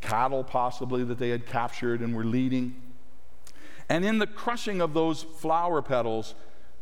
cattle 0.00 0.44
possibly 0.44 1.04
that 1.04 1.18
they 1.18 1.30
had 1.30 1.46
captured 1.46 2.00
and 2.00 2.14
were 2.14 2.24
leading. 2.24 2.74
And 3.88 4.04
in 4.04 4.18
the 4.18 4.26
crushing 4.26 4.80
of 4.80 4.94
those 4.94 5.22
flower 5.22 5.82
petals, 5.82 6.34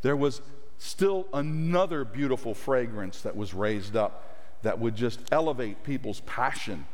there 0.03 0.17
was 0.17 0.41
still 0.79 1.27
another 1.33 2.05
beautiful 2.05 2.55
fragrance 2.55 3.23
that 3.23 3.37
was 3.37 3.55
raised 3.55 3.97
up 3.97 4.37
that 4.63 4.79
would 4.79 4.95
just 4.95 5.21
elevate 5.33 5.83
people's 5.85 6.21
passion 6.21 6.87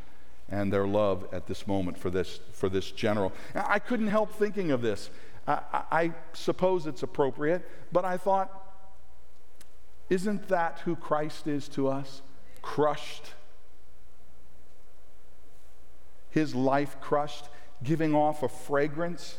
and 0.49 0.71
their 0.71 0.87
love 0.87 1.27
at 1.31 1.47
this 1.47 1.67
moment 1.67 1.97
for 1.97 2.09
this, 2.09 2.39
for 2.51 2.69
this 2.69 2.91
general. 2.91 3.33
I 3.53 3.79
couldn't 3.79 4.07
help 4.07 4.31
thinking 4.33 4.71
of 4.71 4.81
this. 4.81 5.09
I, 5.47 5.59
I 5.91 6.11
suppose 6.33 6.87
it's 6.87 7.03
appropriate, 7.03 7.67
but 7.91 8.05
I 8.05 8.17
thought, 8.17 8.61
isn't 10.09 10.47
that 10.49 10.79
who 10.85 10.95
Christ 10.95 11.47
is 11.47 11.67
to 11.69 11.87
us? 11.87 12.21
Crushed 12.61 13.33
his 16.35 16.53
life 16.53 16.99
crushed, 16.99 17.45
giving 17.81 18.13
off 18.13 18.43
a 18.43 18.49
fragrance 18.49 19.37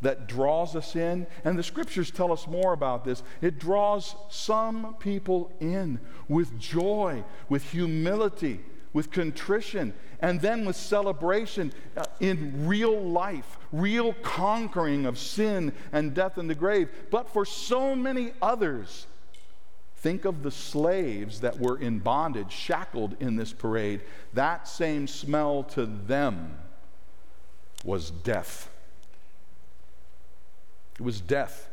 that 0.00 0.26
draws 0.26 0.74
us 0.74 0.96
in. 0.96 1.26
And 1.44 1.58
the 1.58 1.62
scriptures 1.62 2.10
tell 2.10 2.32
us 2.32 2.48
more 2.48 2.72
about 2.72 3.04
this. 3.04 3.22
It 3.42 3.58
draws 3.58 4.16
some 4.30 4.96
people 4.98 5.52
in 5.60 6.00
with 6.28 6.58
joy, 6.58 7.24
with 7.50 7.70
humility, 7.70 8.60
with 8.94 9.10
contrition, 9.10 9.92
and 10.20 10.40
then 10.40 10.64
with 10.64 10.76
celebration 10.76 11.74
uh, 11.94 12.04
in 12.20 12.66
real 12.66 12.98
life, 12.98 13.58
real 13.70 14.14
conquering 14.22 15.04
of 15.04 15.18
sin 15.18 15.74
and 15.92 16.14
death 16.14 16.38
in 16.38 16.46
the 16.46 16.54
grave. 16.54 16.88
But 17.10 17.28
for 17.28 17.44
so 17.44 17.94
many 17.94 18.32
others, 18.40 19.06
Think 20.02 20.24
of 20.24 20.42
the 20.42 20.50
slaves 20.50 21.42
that 21.42 21.60
were 21.60 21.78
in 21.78 22.00
bondage, 22.00 22.50
shackled 22.50 23.14
in 23.20 23.36
this 23.36 23.52
parade. 23.52 24.00
That 24.34 24.66
same 24.66 25.06
smell 25.06 25.62
to 25.74 25.86
them 25.86 26.58
was 27.84 28.10
death. 28.10 28.68
It 30.98 31.02
was 31.02 31.20
death. 31.20 31.68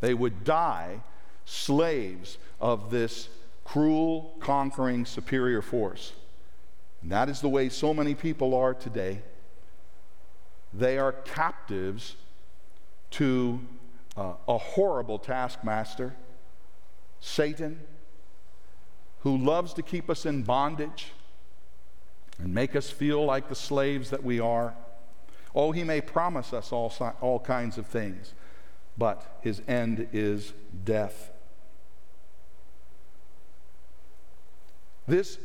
They 0.00 0.14
would 0.14 0.42
die 0.42 1.04
slaves 1.44 2.38
of 2.60 2.90
this 2.90 3.28
cruel, 3.62 4.34
conquering, 4.40 5.06
superior 5.06 5.62
force. 5.62 6.12
And 7.02 7.12
that 7.12 7.28
is 7.28 7.40
the 7.40 7.48
way 7.48 7.68
so 7.68 7.94
many 7.94 8.16
people 8.16 8.52
are 8.52 8.74
today. 8.74 9.22
They 10.74 10.98
are 10.98 11.12
captives 11.12 12.16
to 13.12 13.60
uh, 14.16 14.34
a 14.48 14.58
horrible 14.58 15.18
taskmaster, 15.18 16.14
Satan, 17.20 17.80
who 19.20 19.36
loves 19.36 19.74
to 19.74 19.82
keep 19.82 20.08
us 20.08 20.24
in 20.24 20.42
bondage 20.42 21.12
and 22.38 22.54
make 22.54 22.76
us 22.76 22.90
feel 22.90 23.24
like 23.24 23.48
the 23.48 23.54
slaves 23.54 24.10
that 24.10 24.22
we 24.22 24.40
are. 24.40 24.74
Oh, 25.54 25.72
he 25.72 25.84
may 25.84 26.00
promise 26.00 26.52
us 26.52 26.72
all, 26.72 26.92
all 27.20 27.40
kinds 27.40 27.78
of 27.78 27.86
things, 27.86 28.34
but 28.96 29.38
his 29.42 29.62
end 29.66 30.08
is 30.12 30.52
death. 30.84 31.32
This, 35.06 35.38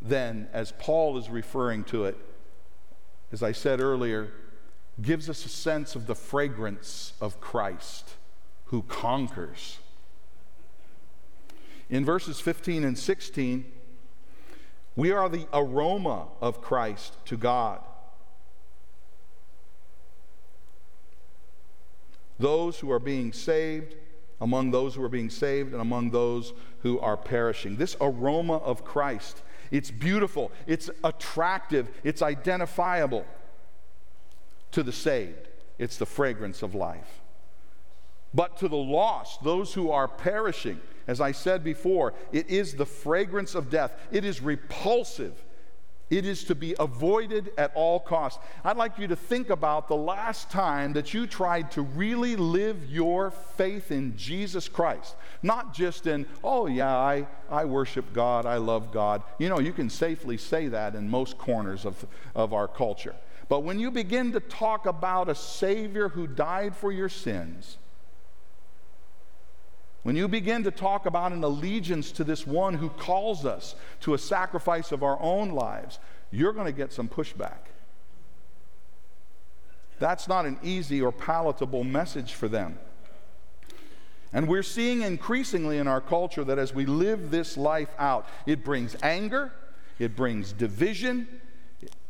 then, 0.00 0.48
as 0.52 0.72
Paul 0.78 1.18
is 1.18 1.28
referring 1.28 1.84
to 1.84 2.04
it, 2.04 2.16
as 3.30 3.42
I 3.42 3.52
said 3.52 3.80
earlier, 3.80 4.32
gives 5.00 5.30
us 5.30 5.44
a 5.44 5.48
sense 5.48 5.94
of 5.94 6.06
the 6.06 6.14
fragrance 6.14 7.14
of 7.20 7.40
Christ 7.40 8.10
who 8.66 8.82
conquers. 8.82 9.78
In 11.88 12.04
verses 12.04 12.40
15 12.40 12.84
and 12.84 12.98
16, 12.98 13.64
we 14.96 15.10
are 15.10 15.28
the 15.28 15.46
aroma 15.52 16.26
of 16.40 16.60
Christ 16.60 17.16
to 17.26 17.36
God. 17.36 17.80
Those 22.38 22.78
who 22.78 22.90
are 22.90 22.98
being 22.98 23.32
saved, 23.32 23.94
among 24.40 24.70
those 24.70 24.94
who 24.94 25.02
are 25.02 25.08
being 25.08 25.30
saved, 25.30 25.72
and 25.72 25.80
among 25.80 26.10
those 26.10 26.52
who 26.80 26.98
are 26.98 27.16
perishing. 27.16 27.76
This 27.76 27.96
aroma 28.00 28.56
of 28.56 28.84
Christ, 28.84 29.42
it's 29.70 29.90
beautiful, 29.90 30.50
it's 30.66 30.90
attractive, 31.04 31.88
it's 32.04 32.20
identifiable 32.20 33.24
to 34.72 34.82
the 34.82 34.92
saved, 34.92 35.48
it's 35.78 35.96
the 35.96 36.06
fragrance 36.06 36.62
of 36.62 36.74
life. 36.74 37.20
But 38.34 38.56
to 38.58 38.68
the 38.68 38.76
lost, 38.76 39.42
those 39.44 39.74
who 39.74 39.90
are 39.90 40.08
perishing, 40.08 40.80
as 41.06 41.20
I 41.20 41.32
said 41.32 41.62
before, 41.62 42.14
it 42.32 42.48
is 42.48 42.74
the 42.74 42.86
fragrance 42.86 43.54
of 43.54 43.68
death. 43.70 43.92
It 44.10 44.24
is 44.24 44.40
repulsive 44.40 45.34
It 46.12 46.26
is 46.26 46.44
to 46.44 46.54
be 46.54 46.74
avoided 46.78 47.52
at 47.56 47.72
all 47.74 47.98
costs. 47.98 48.38
I'd 48.62 48.76
like 48.76 48.98
you 48.98 49.06
to 49.08 49.16
think 49.16 49.48
about 49.48 49.88
the 49.88 49.96
last 49.96 50.50
time 50.50 50.92
that 50.92 51.14
you 51.14 51.26
tried 51.26 51.70
to 51.70 51.80
really 51.80 52.36
live 52.36 52.84
your 52.90 53.30
faith 53.30 53.90
in 53.90 54.14
Jesus 54.14 54.68
Christ. 54.68 55.16
Not 55.42 55.72
just 55.72 56.06
in, 56.06 56.26
oh, 56.44 56.66
yeah, 56.66 56.94
I, 56.94 57.26
I 57.48 57.64
worship 57.64 58.12
God, 58.12 58.44
I 58.44 58.58
love 58.58 58.92
God. 58.92 59.22
You 59.38 59.48
know, 59.48 59.58
you 59.58 59.72
can 59.72 59.88
safely 59.88 60.36
say 60.36 60.68
that 60.68 60.94
in 60.94 61.08
most 61.08 61.38
corners 61.38 61.86
of, 61.86 62.04
of 62.34 62.52
our 62.52 62.68
culture. 62.68 63.14
But 63.48 63.60
when 63.60 63.78
you 63.78 63.90
begin 63.90 64.32
to 64.32 64.40
talk 64.40 64.86
about 64.86 65.28
a 65.28 65.34
Savior 65.34 66.08
who 66.08 66.26
died 66.26 66.76
for 66.76 66.92
your 66.92 67.08
sins, 67.08 67.76
when 70.02 70.16
you 70.16 70.26
begin 70.26 70.64
to 70.64 70.70
talk 70.70 71.06
about 71.06 71.32
an 71.32 71.44
allegiance 71.44 72.10
to 72.12 72.24
this 72.24 72.46
one 72.46 72.74
who 72.74 72.88
calls 72.88 73.46
us 73.46 73.74
to 74.00 74.14
a 74.14 74.18
sacrifice 74.18 74.90
of 74.90 75.02
our 75.02 75.20
own 75.20 75.50
lives, 75.50 75.98
you're 76.30 76.52
going 76.52 76.66
to 76.66 76.72
get 76.72 76.92
some 76.92 77.08
pushback. 77.08 77.68
That's 79.98 80.26
not 80.26 80.46
an 80.46 80.58
easy 80.62 81.00
or 81.00 81.12
palatable 81.12 81.84
message 81.84 82.32
for 82.34 82.48
them. 82.48 82.78
And 84.32 84.48
we're 84.48 84.62
seeing 84.64 85.02
increasingly 85.02 85.78
in 85.78 85.86
our 85.86 86.00
culture 86.00 86.42
that 86.42 86.58
as 86.58 86.74
we 86.74 86.86
live 86.86 87.30
this 87.30 87.56
life 87.56 87.90
out, 87.98 88.26
it 88.46 88.64
brings 88.64 88.96
anger, 89.02 89.52
it 89.98 90.16
brings 90.16 90.52
division, 90.52 91.28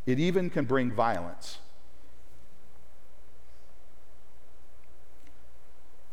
it 0.07 0.19
even 0.19 0.51
can 0.51 0.65
bring 0.65 0.91
violence. 0.91 1.59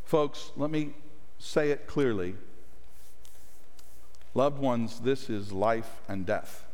Folks, 0.03 0.51
let 0.55 0.71
me 0.71 0.93
say 1.37 1.71
it 1.71 1.87
clearly. 1.87 2.35
Loved 4.33 4.59
ones, 4.59 4.99
this 5.01 5.29
is 5.29 5.51
life 5.51 6.01
and 6.07 6.25
death. 6.25 6.65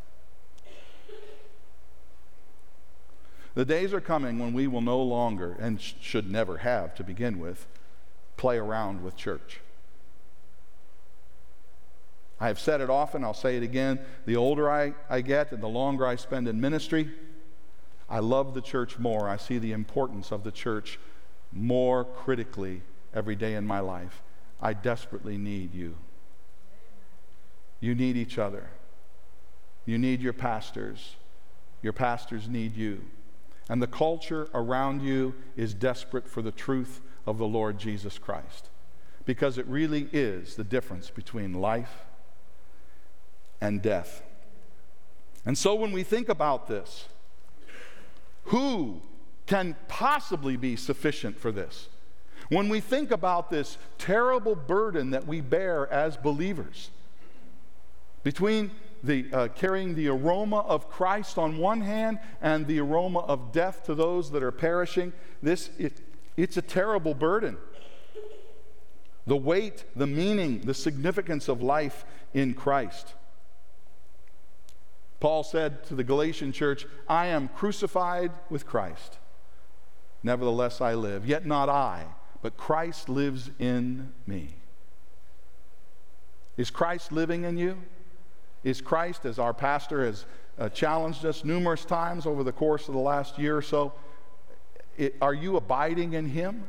The 3.56 3.66
days 3.66 3.94
are 3.94 4.02
coming 4.02 4.40
when 4.40 4.54
we 4.54 4.68
will 4.68 4.82
no 4.82 5.02
longer, 5.02 5.56
and 5.60 5.80
sh- 5.80 5.94
should 6.02 6.30
never 6.30 6.58
have 6.58 6.94
to 6.96 7.04
begin 7.04 7.40
with, 7.40 7.68
play 8.36 8.58
around 8.58 9.02
with 9.02 9.16
church. 9.16 9.62
I 12.40 12.48
have 12.48 12.60
said 12.60 12.82
it 12.82 12.90
often, 12.90 13.24
I'll 13.24 13.34
say 13.34 13.56
it 13.58 13.64
again. 13.64 14.00
The 14.26 14.36
older 14.36 14.70
I, 14.70 14.94
I 15.10 15.22
get 15.22 15.52
and 15.52 15.64
the 15.64 15.68
longer 15.68 16.06
I 16.06 16.16
spend 16.16 16.48
in 16.48 16.60
ministry, 16.60 17.10
I 18.10 18.20
love 18.20 18.54
the 18.54 18.62
church 18.62 19.00
more. 19.00 19.30
I 19.30 19.38
see 19.38 19.58
the 19.58 19.72
importance 19.72 20.32
of 20.32 20.44
the 20.44 20.52
church 20.52 21.00
more 21.52 22.04
critically 22.04 22.82
every 23.14 23.36
day 23.36 23.56
in 23.56 23.66
my 23.66 23.80
life. 23.80 24.22
I 24.62 24.74
desperately 24.74 25.38
need 25.38 25.74
you. 25.74 25.96
You 27.80 27.96
need 27.96 28.18
each 28.18 28.38
other. 28.38 28.70
You 29.86 29.98
need 29.98 30.22
your 30.22 30.34
pastors. 30.34 31.16
Your 31.82 31.94
pastors 31.94 32.50
need 32.50 32.76
you. 32.76 33.06
And 33.70 33.82
the 33.82 33.88
culture 33.88 34.50
around 34.54 35.02
you 35.02 35.34
is 35.56 35.74
desperate 35.74 36.28
for 36.28 36.42
the 36.42 36.52
truth 36.52 37.02
of 37.26 37.38
the 37.38 37.48
Lord 37.48 37.78
Jesus 37.78 38.18
Christ. 38.18 38.70
Because 39.26 39.58
it 39.58 39.66
really 39.68 40.08
is 40.12 40.56
the 40.56 40.64
difference 40.64 41.10
between 41.10 41.54
life 41.54 42.06
and 43.62 43.82
death. 43.82 44.22
And 45.46 45.58
so 45.58 45.76
when 45.76 45.92
we 45.92 46.04
think 46.04 46.30
about 46.30 46.68
this, 46.68 47.08
who 48.46 49.02
can 49.46 49.76
possibly 49.88 50.56
be 50.56 50.76
sufficient 50.76 51.38
for 51.38 51.52
this? 51.52 51.90
When 52.50 52.70
we 52.70 52.80
think 52.80 53.12
about 53.12 53.50
this 53.50 53.78
terrible 53.98 54.56
burden 54.56 55.12
that 55.12 55.26
we 55.26 55.42
bear 55.42 55.92
as 55.92 56.18
believers, 56.18 56.92
between 58.24 58.72
the, 59.04 59.28
uh, 59.32 59.48
carrying 59.50 59.94
the 59.94 60.08
aroma 60.08 60.60
of 60.60 60.90
Christ 60.90 61.38
on 61.38 61.58
one 61.58 61.82
hand 61.82 62.20
and 62.42 62.66
the 62.66 62.80
aroma 62.80 63.20
of 63.20 63.52
death 63.52 63.84
to 63.86 63.96
those 63.96 64.32
that 64.32 64.42
are 64.42 64.52
perishing, 64.52 65.14
this, 65.44 65.70
it, 65.78 66.02
it's 66.38 66.58
a 66.58 66.62
terrible 66.62 67.14
burden. 67.14 67.58
The 69.28 69.38
weight, 69.38 69.86
the 69.96 70.08
meaning, 70.08 70.62
the 70.62 70.74
significance 70.74 71.48
of 71.48 71.62
life 71.62 72.06
in 72.34 72.54
Christ. 72.54 73.14
Paul 75.20 75.44
said 75.44 75.86
to 75.86 75.96
the 75.96 76.04
Galatian 76.04 76.52
church, 76.52 76.86
I 77.08 77.28
am 77.28 77.48
crucified 77.50 78.32
with 78.50 78.66
Christ. 78.66 79.18
Nevertheless, 80.24 80.82
I 80.82 80.94
live. 80.96 81.26
Yet 81.26 81.46
not 81.46 81.70
I, 81.70 82.06
but 82.42 82.58
Christ 82.58 83.10
lives 83.10 83.50
in 83.60 84.12
me. 84.28 84.56
Is 86.58 86.70
Christ 86.70 87.12
living 87.12 87.44
in 87.44 87.58
you? 87.58 87.78
Is 88.64 88.82
Christ, 88.82 89.26
as 89.26 89.40
our 89.40 89.54
pastor 89.54 90.06
has 90.06 90.26
uh, 90.58 90.70
challenged 90.70 91.26
us 91.26 91.44
numerous 91.44 91.86
times 91.86 92.26
over 92.26 92.44
the 92.44 92.52
course 92.52 92.88
of 92.88 92.94
the 92.94 93.00
last 93.00 93.38
year 93.38 93.58
or 93.58 93.62
so, 93.62 93.94
it, 94.98 95.16
are 95.22 95.34
you 95.34 95.58
abiding 95.58 96.14
in 96.14 96.28
Him? 96.28 96.64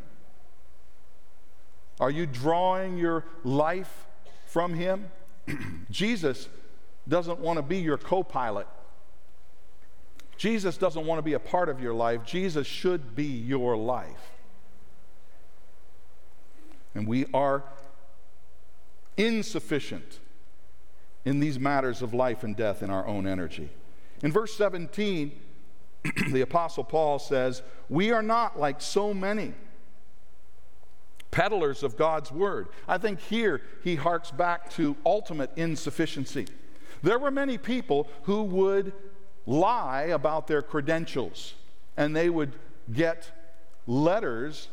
Are 2.01 2.11
you 2.11 2.27
drawing 2.27 2.99
your 2.99 3.25
life 3.45 4.07
from 4.47 4.75
Him? 4.75 5.09
Jesus 5.91 6.49
doesn't 7.09 7.39
want 7.39 7.59
to 7.59 7.63
be 7.63 7.79
your 7.79 7.99
co 7.99 8.23
pilot. 8.23 8.67
Jesus 10.37 10.77
doesn't 10.77 11.07
want 11.07 11.19
to 11.19 11.23
be 11.23 11.33
a 11.33 11.39
part 11.39 11.69
of 11.69 11.81
your 11.81 11.95
life. 11.95 12.25
Jesus 12.25 12.67
should 12.67 13.15
be 13.15 13.25
your 13.25 13.77
life. 13.77 14.33
And 16.95 17.07
we 17.07 17.27
are 17.33 17.65
insufficient 19.17 20.21
in 21.25 21.41
these 21.41 21.59
matters 21.59 22.03
of 22.03 22.15
life 22.15 22.45
and 22.45 22.55
death 22.55 22.83
in 22.83 22.91
our 22.91 23.07
own 23.07 23.27
energy. 23.27 23.71
In 24.23 24.31
verse 24.31 24.55
17, 24.55 25.33
the 26.31 26.41
Apostle 26.43 26.85
Paul 26.85 27.19
says, 27.19 27.63
We 27.89 28.13
are 28.13 28.23
not 28.23 28.59
like 28.59 28.81
so 28.81 29.13
many 29.15 29.55
peddlers 31.31 31.83
of 31.83 31.97
God's 31.97 32.31
word. 32.31 32.69
I 32.89 32.99
think 32.99 33.21
here 33.21 33.61
he 33.83 33.97
harks 33.97 34.31
back 34.31 34.71
to 34.73 34.97
ultimate 35.05 35.51
insufficiency. 35.57 36.47
There 37.03 37.19
were 37.19 37.31
many 37.31 37.59
people 37.59 38.09
who 38.23 38.43
would 38.45 38.93
lie 39.47 40.05
about 40.05 40.47
their 40.47 40.63
credentials, 40.63 41.55
and 41.97 42.15
they 42.15 42.31
would 42.31 42.53
get 42.93 43.31
letters 43.87 44.69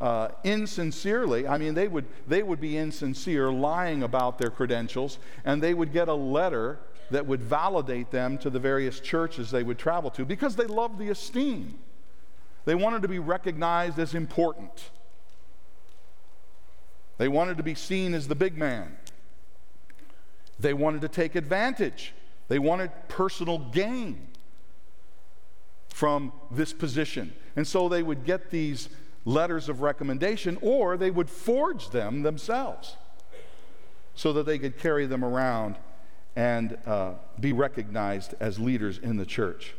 uh, 0.00 0.28
insincerely. 0.42 1.46
I 1.46 1.58
mean, 1.58 1.74
they 1.74 1.88
would, 1.88 2.06
they 2.26 2.42
would 2.42 2.60
be 2.60 2.76
insincere, 2.76 3.50
lying 3.50 4.02
about 4.02 4.38
their 4.38 4.50
credentials, 4.50 5.18
and 5.44 5.62
they 5.62 5.74
would 5.74 5.92
get 5.92 6.08
a 6.08 6.14
letter 6.14 6.78
that 7.10 7.26
would 7.26 7.42
validate 7.42 8.10
them 8.10 8.38
to 8.38 8.50
the 8.50 8.58
various 8.58 8.98
churches 8.98 9.50
they 9.50 9.62
would 9.62 9.78
travel 9.78 10.10
to 10.10 10.24
because 10.24 10.56
they 10.56 10.64
loved 10.64 10.98
the 10.98 11.10
esteem. 11.10 11.78
They 12.64 12.74
wanted 12.74 13.02
to 13.02 13.08
be 13.08 13.18
recognized 13.18 13.98
as 13.98 14.14
important. 14.14 14.90
They 17.18 17.28
wanted 17.28 17.56
to 17.58 17.62
be 17.62 17.74
seen 17.74 18.14
as 18.14 18.28
the 18.28 18.34
big 18.34 18.56
man. 18.56 18.96
They 20.62 20.74
wanted 20.74 21.00
to 21.00 21.08
take 21.08 21.34
advantage. 21.34 22.14
They 22.48 22.60
wanted 22.60 22.90
personal 23.08 23.58
gain 23.58 24.28
from 25.88 26.32
this 26.50 26.72
position. 26.72 27.32
And 27.56 27.66
so 27.66 27.88
they 27.88 28.02
would 28.02 28.24
get 28.24 28.50
these 28.50 28.88
letters 29.24 29.68
of 29.68 29.82
recommendation, 29.82 30.56
or 30.62 30.96
they 30.96 31.10
would 31.10 31.28
forge 31.28 31.90
them 31.90 32.22
themselves 32.22 32.96
so 34.14 34.32
that 34.32 34.46
they 34.46 34.58
could 34.58 34.78
carry 34.78 35.06
them 35.06 35.24
around 35.24 35.76
and 36.36 36.78
uh, 36.86 37.14
be 37.40 37.52
recognized 37.52 38.34
as 38.40 38.58
leaders 38.58 38.98
in 38.98 39.16
the 39.16 39.26
church. 39.26 39.74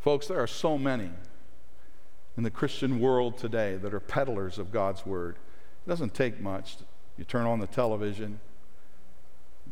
Folks, 0.00 0.28
there 0.28 0.40
are 0.40 0.46
so 0.46 0.78
many 0.78 1.10
in 2.36 2.42
the 2.44 2.50
Christian 2.50 3.00
world 3.00 3.36
today 3.36 3.76
that 3.76 3.92
are 3.92 4.00
peddlers 4.00 4.58
of 4.58 4.70
God's 4.72 5.04
word. 5.04 5.36
It 5.84 5.90
doesn't 5.90 6.14
take 6.14 6.40
much. 6.40 6.76
You 7.16 7.24
turn 7.24 7.46
on 7.46 7.60
the 7.60 7.66
television, 7.66 8.40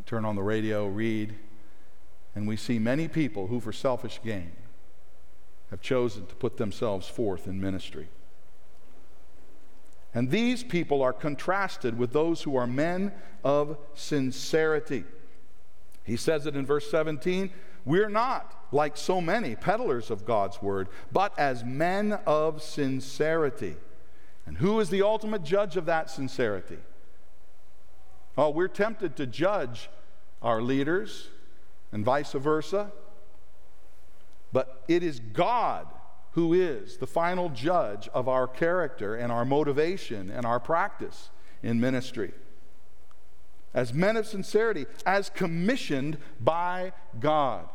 turn 0.07 0.25
on 0.25 0.37
the 0.37 0.43
radio, 0.43 0.87
read, 0.87 1.35
and 2.35 2.47
we 2.47 2.57
see 2.57 2.79
many 2.79 3.09
people 3.09 3.47
who, 3.47 3.61
for 3.61 3.73
selfish 3.73 4.21
gain, 4.23 4.53
have 5.71 5.81
chosen 5.81 6.27
to 6.27 6.35
put 6.35 6.57
themselves 6.57 7.09
forth 7.09 7.47
in 7.47 7.61
ministry. 7.61 8.09
And 10.13 10.31
these 10.31 10.65
people 10.65 11.03
are 11.03 11.13
contrasted 11.13 11.97
with 11.97 12.13
those 12.13 12.43
who 12.43 12.57
are 12.57 12.67
men 12.67 13.13
of 13.45 13.79
sincerity. 13.95 15.05
He 16.05 16.17
says 16.17 16.47
it 16.47 16.57
in 16.57 16.67
verse 16.67 16.91
17 16.91 17.51
We're 17.85 18.09
not 18.09 18.67
like 18.73 18.97
so 18.97 19.21
many 19.21 19.55
peddlers 19.55 20.11
of 20.11 20.25
God's 20.25 20.61
word, 20.61 20.89
but 21.13 21.39
as 21.39 21.65
men 21.65 22.19
of 22.27 22.63
sincerity. 22.63 23.77
And 24.47 24.59
who 24.59 24.81
is 24.81 24.91
the 24.91 25.03
ultimate 25.03 25.45
judge 25.45 25.77
of 25.77 25.87
that 25.87 26.11
sincerity? 26.11 26.79
Oh, 28.39 28.51
we're 28.51 28.69
tempted 28.69 29.17
to 29.17 29.27
judge 29.27 29.91
our 30.41 30.63
leaders 30.63 31.29
and 31.93 32.05
vice 32.05 32.33
versa. 32.33 32.93
But 34.53 34.83
it 34.89 35.03
is 35.03 35.21
God 35.21 35.87
who 36.33 36.55
is 36.55 36.97
the 36.99 37.07
final 37.07 37.49
judge 37.49 38.09
of 38.15 38.29
our 38.29 38.47
character 38.47 39.17
and 39.17 39.33
our 39.33 39.45
motivation 39.45 40.31
and 40.31 40.47
our 40.47 40.61
practice 40.61 41.31
in 41.63 41.81
ministry. 41.81 42.33
as 43.73 43.95
men 43.95 44.17
of 44.17 44.27
sincerity, 44.27 44.87
as 45.07 45.31
commissioned 45.31 46.19
by 46.41 46.93
God. 47.19 47.69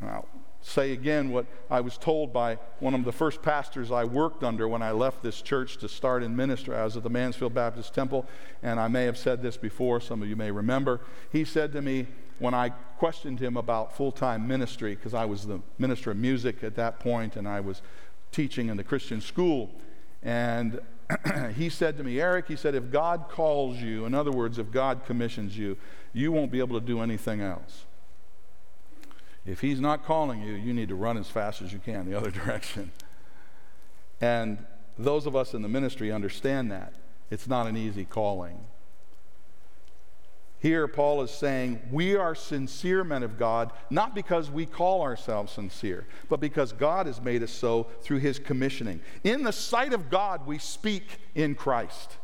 Now, 0.00 0.26
say 0.62 0.92
again 0.92 1.30
what 1.30 1.46
I 1.70 1.80
was 1.80 1.98
told 1.98 2.32
by 2.32 2.58
one 2.78 2.94
of 2.94 3.04
the 3.04 3.12
first 3.12 3.42
pastors 3.42 3.90
I 3.90 4.04
worked 4.04 4.44
under 4.44 4.68
when 4.68 4.80
I 4.80 4.92
left 4.92 5.22
this 5.22 5.42
church 5.42 5.76
to 5.78 5.88
start 5.88 6.22
in 6.22 6.34
ministry. 6.34 6.74
I 6.74 6.84
was 6.84 6.96
at 6.96 7.02
the 7.02 7.10
Mansfield 7.10 7.52
Baptist 7.52 7.92
Temple, 7.94 8.26
and 8.62 8.78
I 8.78 8.88
may 8.88 9.04
have 9.04 9.18
said 9.18 9.42
this 9.42 9.56
before, 9.56 10.00
some 10.00 10.22
of 10.22 10.28
you 10.28 10.36
may 10.36 10.50
remember. 10.50 11.00
He 11.30 11.44
said 11.44 11.72
to 11.72 11.82
me 11.82 12.06
when 12.38 12.54
I 12.54 12.70
questioned 12.98 13.40
him 13.40 13.56
about 13.56 13.96
full 13.96 14.12
time 14.12 14.46
ministry, 14.46 14.94
because 14.94 15.14
I 15.14 15.24
was 15.24 15.46
the 15.46 15.60
minister 15.78 16.12
of 16.12 16.16
music 16.16 16.62
at 16.62 16.76
that 16.76 17.00
point 17.00 17.36
and 17.36 17.48
I 17.48 17.60
was 17.60 17.82
teaching 18.30 18.68
in 18.68 18.76
the 18.76 18.84
Christian 18.84 19.20
school, 19.20 19.70
and 20.22 20.80
he 21.56 21.68
said 21.68 21.96
to 21.98 22.04
me, 22.04 22.20
Eric, 22.20 22.48
he 22.48 22.56
said, 22.56 22.74
if 22.74 22.90
God 22.90 23.26
calls 23.28 23.78
you, 23.78 24.06
in 24.06 24.14
other 24.14 24.30
words, 24.30 24.58
if 24.58 24.70
God 24.70 25.04
commissions 25.04 25.58
you, 25.58 25.76
you 26.12 26.32
won't 26.32 26.50
be 26.50 26.60
able 26.60 26.78
to 26.80 26.86
do 26.86 27.00
anything 27.00 27.40
else. 27.40 27.84
If 29.44 29.60
he's 29.60 29.80
not 29.80 30.04
calling 30.04 30.40
you, 30.40 30.52
you 30.52 30.72
need 30.72 30.88
to 30.88 30.94
run 30.94 31.16
as 31.16 31.28
fast 31.28 31.62
as 31.62 31.72
you 31.72 31.78
can 31.78 32.08
the 32.08 32.16
other 32.18 32.30
direction. 32.30 32.92
And 34.20 34.64
those 34.98 35.26
of 35.26 35.34
us 35.34 35.54
in 35.54 35.62
the 35.62 35.68
ministry 35.68 36.12
understand 36.12 36.70
that. 36.70 36.92
It's 37.30 37.48
not 37.48 37.66
an 37.66 37.76
easy 37.76 38.04
calling. 38.04 38.60
Here, 40.60 40.86
Paul 40.86 41.22
is 41.22 41.32
saying, 41.32 41.80
We 41.90 42.14
are 42.14 42.36
sincere 42.36 43.02
men 43.02 43.24
of 43.24 43.36
God, 43.36 43.72
not 43.90 44.14
because 44.14 44.48
we 44.48 44.64
call 44.64 45.02
ourselves 45.02 45.52
sincere, 45.52 46.06
but 46.28 46.38
because 46.38 46.72
God 46.72 47.06
has 47.06 47.20
made 47.20 47.42
us 47.42 47.50
so 47.50 47.88
through 48.02 48.18
his 48.18 48.38
commissioning. 48.38 49.00
In 49.24 49.42
the 49.42 49.52
sight 49.52 49.92
of 49.92 50.08
God, 50.08 50.46
we 50.46 50.58
speak 50.58 51.18
in 51.34 51.56
Christ 51.56 52.16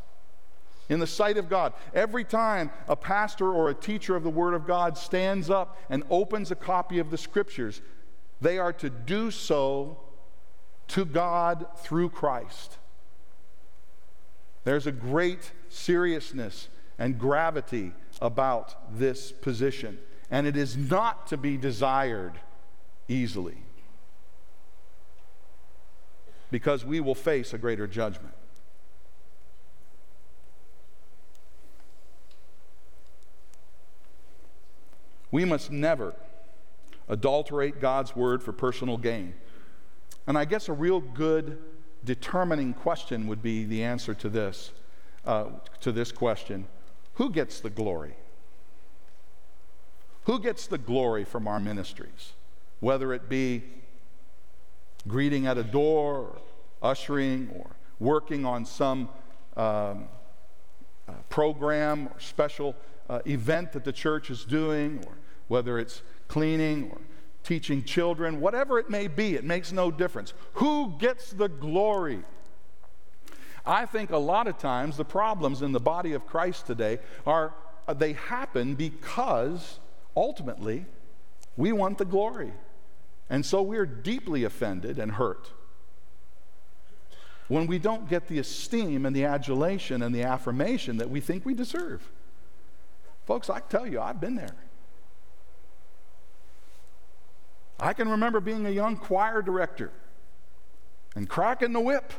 in 0.88 1.00
the 1.00 1.06
sight 1.06 1.36
of 1.36 1.48
God. 1.48 1.72
Every 1.94 2.24
time 2.24 2.70
a 2.88 2.96
pastor 2.96 3.52
or 3.52 3.68
a 3.68 3.74
teacher 3.74 4.16
of 4.16 4.22
the 4.22 4.30
Word 4.30 4.54
of 4.54 4.66
God 4.66 4.96
stands 4.96 5.50
up 5.50 5.76
and 5.90 6.02
opens 6.10 6.50
a 6.50 6.56
copy 6.56 6.98
of 6.98 7.10
the 7.10 7.18
Scriptures, 7.18 7.80
they 8.40 8.58
are 8.58 8.72
to 8.74 8.90
do 8.90 9.30
so 9.30 9.98
to 10.88 11.04
God 11.04 11.66
through 11.78 12.10
Christ. 12.10 12.78
There's 14.64 14.86
a 14.86 14.92
great 14.92 15.52
seriousness 15.68 16.68
and 16.98 17.18
gravity 17.18 17.92
about 18.20 18.98
this 18.98 19.30
position, 19.30 19.98
and 20.30 20.46
it 20.46 20.56
is 20.56 20.76
not 20.76 21.26
to 21.28 21.36
be 21.36 21.56
desired 21.56 22.40
easily 23.08 23.58
because 26.50 26.84
we 26.84 27.00
will 27.00 27.14
face 27.14 27.52
a 27.52 27.58
greater 27.58 27.86
judgment. 27.86 28.34
We 35.30 35.44
must 35.44 35.70
never 35.70 36.14
adulterate 37.08 37.80
God's 37.80 38.14
word 38.14 38.42
for 38.42 38.52
personal 38.52 38.96
gain. 38.96 39.34
And 40.26 40.36
I 40.36 40.44
guess 40.44 40.68
a 40.68 40.72
real 40.72 41.00
good 41.00 41.58
determining 42.04 42.74
question 42.74 43.26
would 43.26 43.42
be 43.42 43.64
the 43.64 43.82
answer 43.82 44.14
to 44.14 44.28
this, 44.28 44.72
uh, 45.24 45.46
to 45.80 45.92
this 45.92 46.12
question 46.12 46.66
Who 47.14 47.30
gets 47.30 47.60
the 47.60 47.70
glory? 47.70 48.14
Who 50.24 50.38
gets 50.38 50.66
the 50.66 50.78
glory 50.78 51.24
from 51.24 51.48
our 51.48 51.58
ministries? 51.58 52.32
Whether 52.80 53.14
it 53.14 53.28
be 53.28 53.64
greeting 55.06 55.46
at 55.46 55.56
a 55.56 55.64
door, 55.64 56.18
or 56.18 56.38
ushering, 56.82 57.50
or 57.54 57.70
working 57.98 58.44
on 58.44 58.66
some 58.66 59.08
um, 59.56 60.08
uh, 61.08 61.12
program 61.30 62.08
or 62.08 62.20
special 62.20 62.76
uh, 63.08 63.20
event 63.26 63.72
that 63.72 63.84
the 63.84 63.92
church 63.92 64.30
is 64.30 64.44
doing, 64.44 65.02
or 65.06 65.12
whether 65.48 65.78
it's 65.78 66.02
cleaning 66.28 66.90
or 66.90 66.98
teaching 67.42 67.82
children, 67.82 68.40
whatever 68.40 68.78
it 68.78 68.90
may 68.90 69.08
be, 69.08 69.34
it 69.34 69.44
makes 69.44 69.72
no 69.72 69.90
difference. 69.90 70.34
Who 70.54 70.94
gets 70.98 71.30
the 71.30 71.48
glory? 71.48 72.22
I 73.64 73.86
think 73.86 74.10
a 74.10 74.18
lot 74.18 74.46
of 74.46 74.58
times 74.58 74.96
the 74.96 75.04
problems 75.04 75.62
in 75.62 75.72
the 75.72 75.80
body 75.80 76.12
of 76.12 76.26
Christ 76.26 76.66
today 76.66 76.98
are 77.26 77.54
uh, 77.86 77.94
they 77.94 78.12
happen 78.14 78.74
because 78.74 79.78
ultimately 80.16 80.84
we 81.56 81.72
want 81.72 81.98
the 81.98 82.04
glory. 82.04 82.52
And 83.30 83.44
so 83.44 83.62
we're 83.62 83.86
deeply 83.86 84.44
offended 84.44 84.98
and 84.98 85.12
hurt 85.12 85.50
when 87.48 87.66
we 87.66 87.78
don't 87.78 88.08
get 88.08 88.28
the 88.28 88.38
esteem 88.38 89.06
and 89.06 89.16
the 89.16 89.24
adulation 89.24 90.02
and 90.02 90.14
the 90.14 90.22
affirmation 90.22 90.98
that 90.98 91.10
we 91.10 91.20
think 91.20 91.44
we 91.44 91.54
deserve. 91.54 92.10
Folks, 93.28 93.50
I 93.50 93.60
tell 93.60 93.86
you, 93.86 94.00
I've 94.00 94.22
been 94.22 94.36
there. 94.36 94.56
I 97.78 97.92
can 97.92 98.08
remember 98.08 98.40
being 98.40 98.64
a 98.64 98.70
young 98.70 98.96
choir 98.96 99.42
director 99.42 99.92
and 101.14 101.28
cracking 101.28 101.74
the 101.74 101.80
whip 101.80 102.14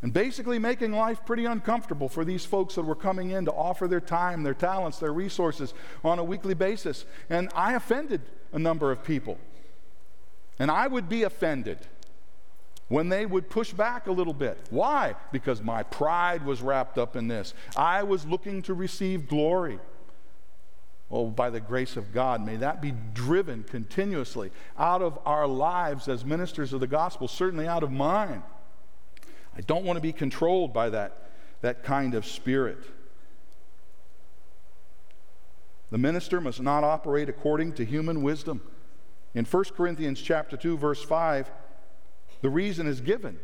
and 0.00 0.14
basically 0.14 0.58
making 0.58 0.92
life 0.92 1.26
pretty 1.26 1.44
uncomfortable 1.44 2.08
for 2.08 2.24
these 2.24 2.46
folks 2.46 2.76
that 2.76 2.86
were 2.86 2.94
coming 2.94 3.32
in 3.32 3.44
to 3.44 3.52
offer 3.52 3.86
their 3.86 4.00
time, 4.00 4.44
their 4.44 4.54
talents, 4.54 4.98
their 4.98 5.12
resources 5.12 5.74
on 6.02 6.18
a 6.18 6.24
weekly 6.24 6.54
basis. 6.54 7.04
And 7.28 7.50
I 7.54 7.74
offended 7.74 8.22
a 8.50 8.58
number 8.58 8.90
of 8.90 9.04
people. 9.04 9.36
And 10.58 10.70
I 10.70 10.86
would 10.86 11.10
be 11.10 11.24
offended 11.24 11.80
when 12.88 13.08
they 13.08 13.26
would 13.26 13.50
push 13.50 13.72
back 13.72 14.06
a 14.06 14.12
little 14.12 14.34
bit. 14.34 14.58
Why? 14.70 15.14
Because 15.32 15.60
my 15.60 15.82
pride 15.82 16.44
was 16.44 16.62
wrapped 16.62 16.98
up 16.98 17.16
in 17.16 17.28
this. 17.28 17.52
I 17.76 18.04
was 18.04 18.26
looking 18.26 18.62
to 18.62 18.74
receive 18.74 19.28
glory. 19.28 19.78
Oh, 21.10 21.26
by 21.26 21.50
the 21.50 21.60
grace 21.60 21.96
of 21.96 22.12
God, 22.12 22.44
may 22.44 22.56
that 22.56 22.82
be 22.82 22.92
driven 23.14 23.62
continuously 23.64 24.50
out 24.76 25.02
of 25.02 25.18
our 25.24 25.46
lives 25.46 26.08
as 26.08 26.24
ministers 26.24 26.72
of 26.72 26.80
the 26.80 26.86
gospel, 26.86 27.28
certainly 27.28 27.66
out 27.66 27.82
of 27.82 27.92
mine. 27.92 28.42
I 29.56 29.60
don't 29.60 29.84
want 29.84 29.96
to 29.96 30.00
be 30.00 30.12
controlled 30.12 30.72
by 30.72 30.90
that, 30.90 31.30
that 31.60 31.84
kind 31.84 32.14
of 32.14 32.26
spirit. 32.26 32.78
The 35.90 35.98
minister 35.98 36.40
must 36.40 36.60
not 36.60 36.82
operate 36.82 37.28
according 37.28 37.74
to 37.74 37.84
human 37.84 38.22
wisdom. 38.22 38.60
In 39.34 39.44
1 39.44 39.64
Corinthians 39.76 40.20
chapter 40.20 40.56
2 40.56 40.76
verse 40.76 41.02
5, 41.02 41.50
the 42.46 42.50
reason 42.50 42.86
is 42.86 43.00
given 43.00 43.40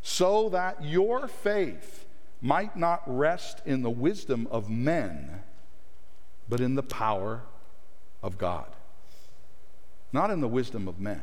so 0.00 0.48
that 0.48 0.82
your 0.82 1.28
faith 1.28 2.06
might 2.40 2.74
not 2.74 3.02
rest 3.06 3.60
in 3.66 3.82
the 3.82 3.90
wisdom 3.90 4.48
of 4.50 4.70
men, 4.70 5.42
but 6.48 6.62
in 6.62 6.76
the 6.76 6.82
power 6.82 7.42
of 8.22 8.38
God. 8.38 8.68
Not 10.14 10.30
in 10.30 10.40
the 10.40 10.48
wisdom 10.48 10.88
of 10.88 10.98
men, 10.98 11.20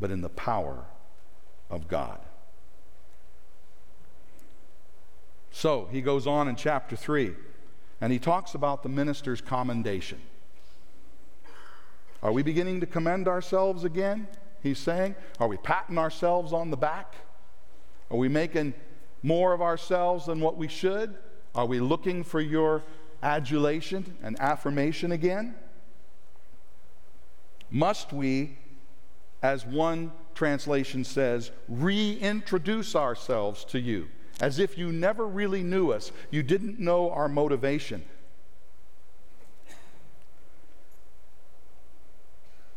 but 0.00 0.10
in 0.10 0.22
the 0.22 0.30
power 0.30 0.86
of 1.68 1.88
God. 1.88 2.20
So 5.50 5.90
he 5.92 6.00
goes 6.00 6.26
on 6.26 6.48
in 6.48 6.56
chapter 6.56 6.96
3, 6.96 7.34
and 8.00 8.10
he 8.10 8.18
talks 8.18 8.54
about 8.54 8.82
the 8.82 8.88
minister's 8.88 9.42
commendation. 9.42 10.22
Are 12.22 12.32
we 12.32 12.42
beginning 12.42 12.80
to 12.80 12.86
commend 12.86 13.28
ourselves 13.28 13.84
again? 13.84 14.26
He's 14.62 14.78
saying? 14.78 15.14
Are 15.38 15.48
we 15.48 15.56
patting 15.56 15.98
ourselves 15.98 16.52
on 16.52 16.70
the 16.70 16.76
back? 16.76 17.14
Are 18.10 18.16
we 18.16 18.28
making 18.28 18.74
more 19.22 19.52
of 19.52 19.62
ourselves 19.62 20.26
than 20.26 20.40
what 20.40 20.56
we 20.56 20.68
should? 20.68 21.16
Are 21.54 21.66
we 21.66 21.80
looking 21.80 22.24
for 22.24 22.40
your 22.40 22.82
adulation 23.22 24.16
and 24.22 24.40
affirmation 24.40 25.12
again? 25.12 25.54
Must 27.70 28.12
we, 28.12 28.58
as 29.42 29.64
one 29.64 30.12
translation 30.34 31.04
says, 31.04 31.50
reintroduce 31.68 32.96
ourselves 32.96 33.64
to 33.66 33.78
you 33.78 34.08
as 34.40 34.58
if 34.58 34.78
you 34.78 34.90
never 34.90 35.26
really 35.26 35.62
knew 35.62 35.92
us? 35.92 36.12
You 36.30 36.42
didn't 36.42 36.80
know 36.80 37.10
our 37.10 37.28
motivation. 37.28 38.02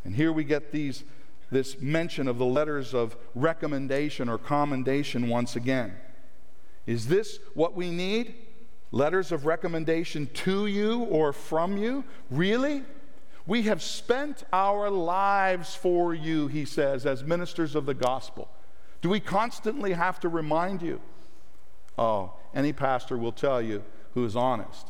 And 0.03 0.15
here 0.15 0.33
we 0.33 0.43
get 0.43 0.71
these 0.71 1.03
this 1.53 1.79
mention 1.79 2.27
of 2.27 2.37
the 2.37 2.45
letters 2.45 2.93
of 2.93 3.15
recommendation 3.35 4.27
or 4.27 4.37
commendation 4.37 5.29
once 5.29 5.55
again. 5.55 5.95
Is 6.85 7.07
this 7.07 7.39
what 7.53 7.75
we 7.75 7.91
need? 7.91 8.35
Letters 8.91 9.31
of 9.31 9.45
recommendation 9.45 10.27
to 10.33 10.67
you 10.67 11.03
or 11.03 11.33
from 11.33 11.77
you? 11.77 12.03
Really? 12.29 12.83
We 13.45 13.63
have 13.63 13.81
spent 13.81 14.43
our 14.53 14.89
lives 14.89 15.75
for 15.75 16.13
you, 16.13 16.47
he 16.47 16.65
says, 16.65 17.05
as 17.05 17.23
ministers 17.23 17.75
of 17.75 17.85
the 17.85 17.93
gospel. 17.93 18.49
Do 19.01 19.09
we 19.09 19.19
constantly 19.19 19.93
have 19.93 20.19
to 20.21 20.29
remind 20.29 20.81
you? 20.81 21.01
Oh, 21.97 22.33
any 22.53 22.71
pastor 22.71 23.17
will 23.17 23.31
tell 23.31 23.61
you 23.61 23.83
who 24.13 24.23
is 24.25 24.35
honest 24.35 24.87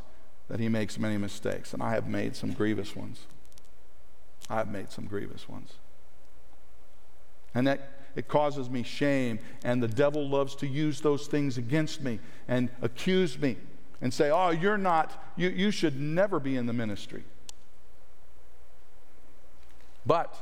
that 0.49 0.60
he 0.60 0.69
makes 0.69 0.99
many 0.99 1.17
mistakes, 1.17 1.73
and 1.73 1.82
I 1.82 1.91
have 1.91 2.08
made 2.08 2.36
some 2.36 2.52
grievous 2.52 2.95
ones. 2.95 3.26
I 4.49 4.58
have 4.58 4.69
made 4.69 4.91
some 4.91 5.06
grievous 5.06 5.49
ones. 5.49 5.73
And 7.55 7.67
that, 7.67 7.89
it 8.15 8.27
causes 8.27 8.69
me 8.69 8.83
shame. 8.83 9.39
And 9.63 9.81
the 9.81 9.87
devil 9.87 10.27
loves 10.27 10.55
to 10.55 10.67
use 10.67 11.01
those 11.01 11.27
things 11.27 11.57
against 11.57 12.01
me 12.01 12.19
and 12.47 12.69
accuse 12.81 13.37
me 13.37 13.57
and 14.01 14.13
say, 14.13 14.29
oh, 14.29 14.49
you're 14.49 14.77
not, 14.77 15.31
you, 15.35 15.49
you 15.49 15.71
should 15.71 15.99
never 15.99 16.39
be 16.39 16.55
in 16.57 16.65
the 16.65 16.73
ministry. 16.73 17.23
But 20.05 20.35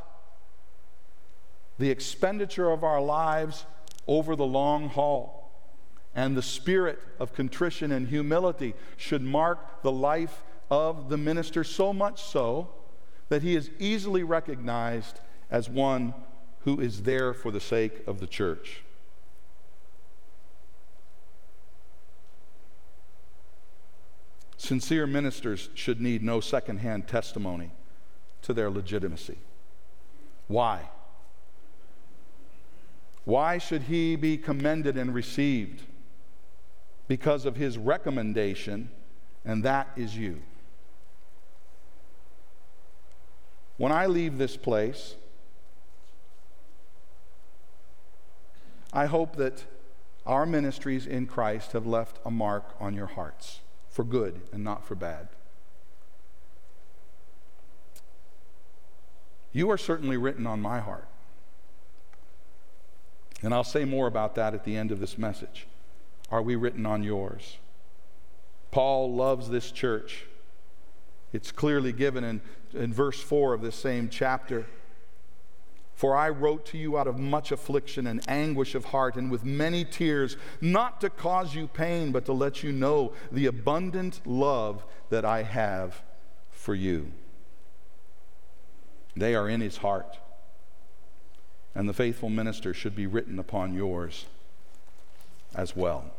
the 1.78 1.90
expenditure 1.90 2.72
of 2.72 2.84
our 2.84 3.02
lives 3.02 3.66
over 4.08 4.36
the 4.36 4.46
long 4.46 4.90
haul 4.90 5.52
and 6.16 6.36
the 6.36 6.42
spirit 6.42 7.00
of 7.20 7.34
contrition 7.34 7.92
and 7.92 8.08
humility 8.08 8.74
should 8.98 9.22
mark 9.22 9.82
the 9.82 9.92
life 9.92 10.44
of 10.70 11.10
the 11.10 11.18
minister 11.18 11.64
so 11.64 11.94
much 11.94 12.22
so 12.22 12.70
that 13.30 13.44
he 13.44 13.56
is 13.56 13.70
easily 13.80 14.24
recognized 14.24 15.20
as 15.50 15.70
one 15.70 16.14
who 16.64 16.80
is 16.80 17.04
there 17.04 17.34
for 17.34 17.52
the 17.52 17.60
sake 17.60 18.06
of 18.08 18.20
the 18.20 18.28
church. 18.28 18.82
Sincere 24.58 25.08
ministers 25.08 25.70
should 25.74 26.00
need 26.00 26.22
no 26.22 26.40
secondhand 26.40 27.08
testimony 27.08 27.72
to 28.44 28.54
their 28.54 28.70
legitimacy. 28.70 29.38
Why? 30.48 30.90
Why 33.26 33.58
should 33.58 33.84
he 33.84 34.16
be 34.16 34.38
commended 34.38 34.98
and 34.98 35.14
received? 35.14 35.84
Because 37.08 37.46
of 37.46 37.56
his 37.56 37.78
recommendation, 37.78 38.92
and 39.44 39.64
that 39.64 39.90
is 39.96 40.16
you. 40.16 40.42
When 43.78 43.92
I 43.92 44.06
leave 44.06 44.38
this 44.38 44.58
place, 44.58 45.16
I 48.94 49.06
hope 49.06 49.36
that 49.38 49.66
our 50.26 50.46
ministries 50.46 51.08
in 51.08 51.26
Christ 51.26 51.72
have 51.72 51.86
left 51.86 52.20
a 52.26 52.32
mark 52.32 52.76
on 52.80 52.94
your 52.94 53.08
hearts 53.08 53.62
for 53.90 54.04
good 54.04 54.42
and 54.52 54.64
not 54.64 54.86
for 54.86 54.96
bad. 54.96 55.30
You 59.54 59.70
are 59.70 59.78
certainly 59.78 60.18
written 60.18 60.48
on 60.48 60.62
my 60.62 60.80
heart. 60.80 61.08
And 63.42 63.54
I'll 63.54 63.64
say 63.64 63.86
more 63.86 64.08
about 64.08 64.36
that 64.36 64.54
at 64.54 64.64
the 64.64 64.78
end 64.78 64.92
of 64.92 65.00
this 65.00 65.18
message. 65.18 65.68
Are 66.30 66.42
we 66.42 66.56
written 66.56 66.86
on 66.86 67.04
yours? 67.04 67.58
Paul 68.70 69.14
loves 69.14 69.50
this 69.50 69.72
church. 69.72 70.26
It's 71.34 71.52
clearly 71.52 71.92
given 71.92 72.24
in, 72.24 72.42
in 72.74 72.94
verse 72.94 73.20
4 73.20 73.54
of 73.54 73.62
this 73.62 73.76
same 73.76 74.10
chapter. 74.10 74.66
For 75.94 76.16
I 76.16 76.30
wrote 76.30 76.66
to 76.68 76.78
you 76.78 76.98
out 76.98 77.08
of 77.08 77.20
much 77.20 77.52
affliction 77.52 78.08
and 78.08 78.28
anguish 78.28 78.74
of 78.74 78.86
heart 78.86 79.16
and 79.16 79.30
with 79.30 79.46
many 79.46 79.86
tears, 79.86 80.36
not 80.60 81.00
to 81.02 81.10
cause 81.10 81.54
you 81.54 81.68
pain, 81.68 82.12
but 82.12 82.26
to 82.26 82.34
let 82.34 82.64
you 82.64 82.72
know 82.72 83.14
the 83.32 83.46
abundant 83.46 84.22
love 84.26 84.84
that 85.10 85.26
I 85.26 85.44
have 85.44 86.02
for 86.50 86.74
you. 86.74 87.12
They 89.16 89.36
are 89.36 89.48
in 89.50 89.62
his 89.62 89.78
heart 89.78 90.18
and 91.76 91.88
the 91.88 91.94
faithful 91.94 92.30
minister 92.30 92.74
should 92.74 92.96
be 92.96 93.08
written 93.08 93.40
upon 93.40 93.74
yours 93.74 94.26
as 95.56 95.76
well. 95.76 96.12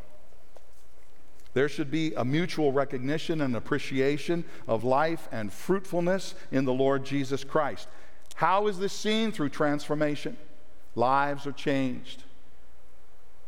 There 1.54 1.68
should 1.68 1.90
be 1.90 2.14
a 2.14 2.24
mutual 2.24 2.72
recognition 2.72 3.42
and 3.42 3.54
appreciation 3.54 4.44
of 4.66 4.84
life 4.84 5.28
and 5.30 5.52
fruitfulness 5.52 6.34
in 6.50 6.64
the 6.64 6.72
Lord 6.72 7.04
Jesus 7.04 7.44
Christ. 7.44 7.88
How 8.34 8.66
is 8.66 8.78
this 8.78 8.92
seen? 8.92 9.32
Through 9.32 9.50
transformation. 9.50 10.36
Lives 10.94 11.46
are 11.46 11.52
changed. 11.52 12.24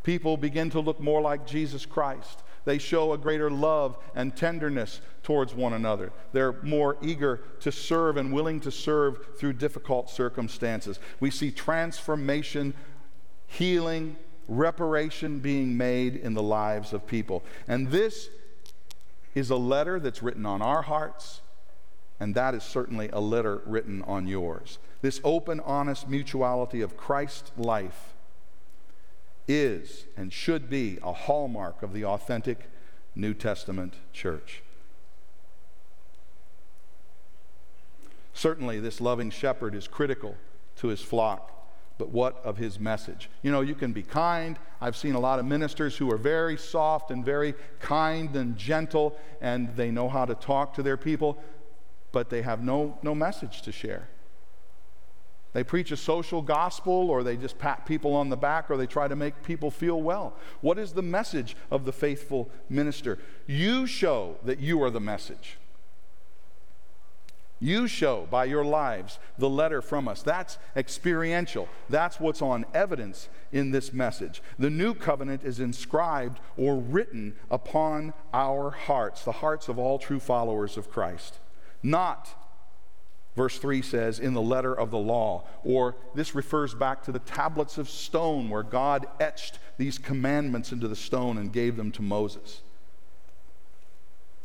People 0.03 0.37
begin 0.37 0.71
to 0.71 0.81
look 0.81 1.01
more 1.01 1.21
like 1.21 1.47
Jesus 1.47 1.87
Christ. 1.87 2.43
They 2.65 2.79
show 2.79 3.13
a 3.13 3.19
greater 3.19 3.51
love 3.51 3.99
and 4.15 4.35
tenderness 4.35 5.01
towards 5.23 5.55
one 5.55 5.73
another. 5.73 6.13
They're 6.33 6.55
more 6.63 6.97
eager 7.03 7.41
to 7.61 7.73
serve 7.73 8.17
and 8.17 8.33
willing 8.33 8.61
to 8.61 8.71
serve 8.71 9.37
through 9.39 9.55
difficult 9.55 10.11
circumstances. 10.11 10.99
We 11.21 11.31
see 11.31 11.51
transformation, 11.51 12.75
healing, 13.47 14.17
reparation 14.49 15.39
being 15.41 15.77
made 15.77 16.17
in 16.17 16.35
the 16.35 16.43
lives 16.43 16.93
of 16.93 17.07
people. 17.07 17.43
And 17.69 17.91
this 17.91 18.29
is 19.35 19.51
a 19.51 19.57
letter 19.57 19.99
that's 19.99 20.23
written 20.23 20.47
on 20.47 20.63
our 20.63 20.83
hearts, 20.83 21.41
and 22.21 22.35
that 22.35 22.55
is 22.55 22.63
certainly 22.63 23.09
a 23.13 23.21
letter 23.21 23.63
written 23.67 24.03
on 24.03 24.27
yours. 24.27 24.79
This 25.03 25.21
open, 25.25 25.61
honest 25.61 26.09
mutuality 26.09 26.81
of 26.81 26.97
Christ's 26.97 27.51
life 27.57 28.15
is 29.47 30.07
and 30.17 30.33
should 30.33 30.71
be 30.71 30.99
a 31.03 31.13
hallmark 31.13 31.83
of 31.83 31.93
the 31.93 32.05
authentic 32.05 32.71
New 33.15 33.35
Testament 33.35 33.95
church. 34.13 34.63
Certainly, 38.33 38.81
this 38.81 39.01
loving 39.01 39.31
shepherd 39.31 39.75
is 39.75 39.87
critical 39.87 40.37
to 40.77 40.89
his 40.89 41.01
flock, 41.01 41.53
but 41.99 42.09
what 42.09 42.41
of 42.45 42.57
his 42.57 42.81
message? 42.81 43.31
You 43.43 43.53
know, 43.53 43.61
you 43.61 43.77
can 43.77 43.93
be 43.93 44.03
kind. 44.03 44.59
I've 44.81 44.97
seen 44.97 45.15
a 45.15 45.21
lot 45.21 45.39
of 45.39 45.45
ministers 45.45 45.97
who 45.97 46.11
are 46.11 46.17
very 46.17 46.57
soft 46.57 47.13
and 47.13 47.25
very 47.25 47.55
kind 47.79 48.35
and 48.35 48.57
gentle, 48.57 49.17
and 49.41 49.75
they 49.77 49.93
know 49.93 50.09
how 50.09 50.25
to 50.25 50.35
talk 50.35 50.75
to 50.75 50.83
their 50.83 50.97
people, 50.97 51.39
but 52.15 52.31
they 52.31 52.43
have 52.43 52.63
no, 52.63 52.97
no 53.03 53.13
message 53.13 53.61
to 53.63 53.73
share. 53.73 54.09
They 55.53 55.65
preach 55.65 55.91
a 55.91 55.97
social 55.97 56.43
gospel, 56.43 57.11
or 57.11 57.25
they 57.25 57.37
just 57.37 57.59
pat 57.59 57.87
people 57.87 58.15
on 58.15 58.29
the 58.29 58.37
back, 58.37 58.71
or 58.71 58.77
they 58.77 58.87
try 58.87 59.09
to 59.09 59.17
make 59.17 59.43
people 59.43 59.71
feel 59.71 60.01
well. 60.01 60.37
What 60.61 60.79
is 60.79 60.93
the 60.93 61.03
message 61.03 61.57
of 61.73 61.85
the 61.85 61.93
faithful 61.93 62.49
minister? 62.69 63.19
You 63.47 63.87
show 63.87 64.37
that 64.45 64.61
you 64.61 64.81
are 64.83 64.91
the 64.91 65.01
message. 65.01 65.59
You 67.59 67.89
show 67.89 68.29
by 68.31 68.45
your 68.45 68.65
lives 68.65 69.19
the 69.39 69.49
letter 69.49 69.83
from 69.83 70.07
us. 70.07 70.23
That's 70.23 70.59
experiential. 70.77 71.69
That's 71.89 72.21
what's 72.21 72.43
on 72.43 72.65
evidence 72.75 73.29
in 73.51 73.73
this 73.73 73.93
message. 73.93 74.41
The 74.59 74.71
new 74.71 74.95
covenant 74.95 75.43
is 75.43 75.59
inscribed 75.59 76.39
or 76.57 76.77
written 76.77 77.35
upon 77.51 78.13
our 78.33 78.71
hearts, 78.71 79.25
the 79.25 79.33
hearts 79.33 79.69
of 79.69 79.81
all 79.81 79.99
true 79.99 80.21
followers 80.21 80.77
of 80.77 80.91
Christ. 80.91 81.39
Not 81.85 82.35
Verse 83.37 83.59
3 83.59 83.83
says, 83.83 84.21
in 84.21 84.33
the 84.33 84.41
letter 84.41 84.73
of 84.73 84.93
the 84.93 84.99
law, 84.99 85.45
or 85.65 85.97
this 86.15 86.37
refers 86.37 86.73
back 86.73 87.03
to 87.03 87.13
the 87.13 87.19
tablets 87.19 87.79
of 87.79 87.89
stone 87.89 88.49
where 88.49 88.63
God 88.63 89.07
etched 89.19 89.59
these 89.77 89.99
commandments 89.99 90.71
into 90.71 90.87
the 90.87 90.95
stone 90.95 91.37
and 91.39 91.53
gave 91.53 91.77
them 91.77 91.91
to 91.93 92.03
Moses. 92.03 92.63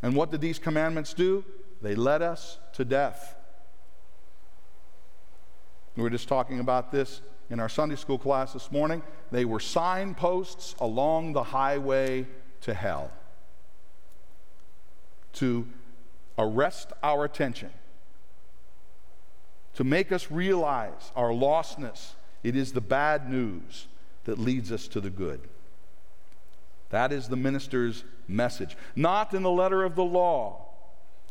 And 0.01 0.15
what 0.15 0.31
did 0.31 0.41
these 0.41 0.57
commandments 0.57 1.13
do? 1.13 1.45
They 1.83 1.93
led 1.93 2.23
us 2.23 2.57
to 2.73 2.83
death. 2.83 3.35
We 5.95 6.01
were 6.01 6.09
just 6.09 6.27
talking 6.27 6.59
about 6.59 6.91
this 6.91 7.21
in 7.51 7.59
our 7.59 7.69
Sunday 7.69 7.95
school 7.95 8.17
class 8.17 8.53
this 8.53 8.71
morning. 8.71 9.03
They 9.31 9.45
were 9.45 9.59
signposts 9.59 10.73
along 10.79 11.33
the 11.33 11.43
highway 11.43 12.25
to 12.61 12.73
hell 12.73 13.11
to 15.33 15.67
arrest 16.39 16.93
our 17.03 17.25
attention 17.25 17.69
to 19.75 19.83
make 19.83 20.11
us 20.11 20.31
realize 20.31 21.11
our 21.15 21.29
lostness. 21.29 22.13
It 22.43 22.55
is 22.55 22.71
the 22.71 22.81
bad 22.81 23.29
news 23.29 23.87
that 24.23 24.39
leads 24.39 24.71
us 24.71 24.87
to 24.89 25.01
the 25.01 25.09
good. 25.09 25.41
That 26.89 27.11
is 27.11 27.27
the 27.27 27.35
minister's 27.35 28.03
message. 28.27 28.75
Not 28.95 29.33
in 29.33 29.43
the 29.43 29.51
letter 29.51 29.83
of 29.83 29.95
the 29.95 30.03
law 30.03 30.65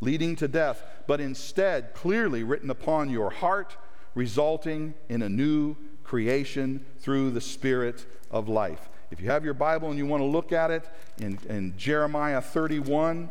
leading 0.01 0.37
to 0.37 0.47
death, 0.47 0.83
but 1.07 1.21
instead 1.21 1.94
clearly 1.94 2.44
written 2.44 2.71
upon 2.71 3.11
your 3.11 3.31
heart, 3.31 3.77
resulting 4.14 4.94
in 5.09 5.23
a 5.23 5.29
new 5.29 5.77
creation 6.05 6.85
through 7.01 7.31
the 7.31 7.40
Spirit 7.40 8.07
of 8.31 8.49
life. 8.49 8.88
If 9.11 9.21
you 9.21 9.31
have 9.31 9.44
your 9.44 9.55
Bible 9.55 9.88
and 9.88 9.99
you 9.99 10.07
want 10.07 10.21
to 10.21 10.27
look 10.27 10.53
at 10.53 10.71
it 10.71 10.88
in, 11.18 11.38
in 11.49 11.75
Jeremiah 11.77 12.40
31, 12.40 13.29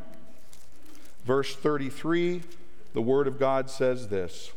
verse 1.28 1.56
33, 1.56 2.42
the 2.94 3.02
Word 3.02 3.28
of 3.28 3.38
God 3.38 3.70
says 3.70 4.08
this. 4.08 4.52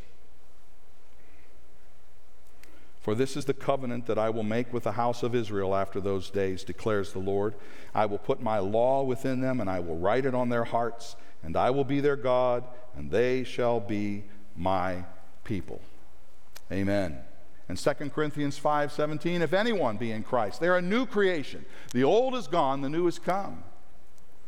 For 3.01 3.15
this 3.15 3.37
is 3.37 3.47
the 3.47 3.55
covenant 3.55 4.07
that 4.07 4.19
I 4.19 4.31
will 4.31 4.45
make 4.45 4.73
with 4.73 4.85
the 4.85 4.93
house 4.93 5.23
of 5.23 5.35
Israel 5.35 5.75
after 5.75 6.01
those 6.01 6.31
days, 6.31 6.63
declares 6.63 7.13
the 7.13 7.19
Lord. 7.19 7.55
I 7.95 8.07
will 8.07 8.19
put 8.19 8.41
my 8.41 8.59
law 8.59 9.03
within 9.03 9.41
them, 9.41 9.61
and 9.61 9.69
I 9.69 9.81
will 9.81 9.97
write 9.97 10.27
it 10.27 10.35
on 10.35 10.49
their 10.49 10.65
hearts, 10.65 11.17
and 11.43 11.57
I 11.57 11.71
will 11.71 11.85
be 11.85 12.01
their 12.01 12.17
God, 12.17 12.63
and 12.95 13.11
they 13.11 13.43
shall 13.43 13.81
be 13.81 14.25
my 14.57 15.05
people. 15.45 15.81
Amen. 16.71 17.19
And 17.69 17.79
2 17.79 18.11
Corinthians 18.11 18.59
5 18.59 18.93
17, 18.93 19.43
if 19.43 19.53
anyone 19.53 19.97
be 19.97 20.13
in 20.13 20.23
Christ, 20.23 20.61
they're 20.61 20.77
a 20.77 20.83
new 20.83 21.07
creation. 21.07 21.65
The 21.93 22.05
old 22.05 22.35
is 22.35 22.47
gone, 22.47 22.83
the 22.83 22.89
new 22.89 23.07
is 23.07 23.19
come. 23.19 23.65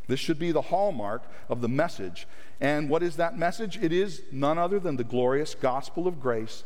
This 0.07 0.19
should 0.19 0.39
be 0.39 0.51
the 0.51 0.61
hallmark 0.61 1.23
of 1.49 1.61
the 1.61 1.69
message. 1.69 2.27
And 2.59 2.89
what 2.89 3.03
is 3.03 3.15
that 3.15 3.37
message? 3.37 3.77
It 3.77 3.91
is 3.91 4.21
none 4.31 4.57
other 4.57 4.79
than 4.79 4.97
the 4.97 5.03
glorious 5.03 5.55
gospel 5.55 6.07
of 6.07 6.19
grace 6.19 6.63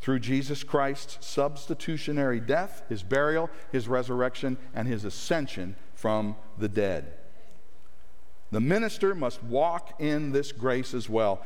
through 0.00 0.18
Jesus 0.20 0.62
Christ's 0.62 1.26
substitutionary 1.26 2.38
death, 2.38 2.82
his 2.88 3.02
burial, 3.02 3.50
his 3.72 3.88
resurrection, 3.88 4.58
and 4.74 4.86
his 4.86 5.04
ascension 5.04 5.76
from 5.94 6.36
the 6.58 6.68
dead. 6.68 7.14
The 8.52 8.60
minister 8.60 9.14
must 9.14 9.42
walk 9.42 10.00
in 10.00 10.32
this 10.32 10.52
grace 10.52 10.94
as 10.94 11.08
well. 11.08 11.44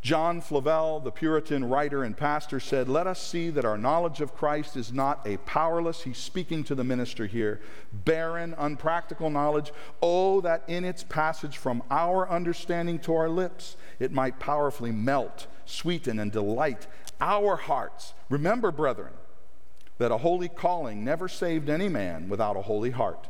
John 0.00 0.40
Flavel, 0.40 1.00
the 1.00 1.10
Puritan 1.10 1.68
writer 1.68 2.04
and 2.04 2.16
pastor, 2.16 2.60
said, 2.60 2.88
Let 2.88 3.08
us 3.08 3.20
see 3.20 3.50
that 3.50 3.64
our 3.64 3.76
knowledge 3.76 4.20
of 4.20 4.34
Christ 4.34 4.76
is 4.76 4.92
not 4.92 5.26
a 5.26 5.38
powerless, 5.38 6.02
he's 6.02 6.18
speaking 6.18 6.62
to 6.64 6.74
the 6.76 6.84
minister 6.84 7.26
here, 7.26 7.60
barren, 7.92 8.54
unpractical 8.58 9.28
knowledge. 9.28 9.72
Oh, 10.00 10.40
that 10.42 10.62
in 10.68 10.84
its 10.84 11.02
passage 11.02 11.58
from 11.58 11.82
our 11.90 12.28
understanding 12.30 13.00
to 13.00 13.14
our 13.14 13.28
lips, 13.28 13.76
it 13.98 14.12
might 14.12 14.38
powerfully 14.38 14.92
melt, 14.92 15.48
sweeten, 15.64 16.20
and 16.20 16.30
delight 16.30 16.86
our 17.20 17.56
hearts. 17.56 18.14
Remember, 18.28 18.70
brethren, 18.70 19.14
that 19.98 20.12
a 20.12 20.18
holy 20.18 20.48
calling 20.48 21.04
never 21.04 21.26
saved 21.26 21.68
any 21.68 21.88
man 21.88 22.28
without 22.28 22.56
a 22.56 22.62
holy 22.62 22.90
heart. 22.90 23.28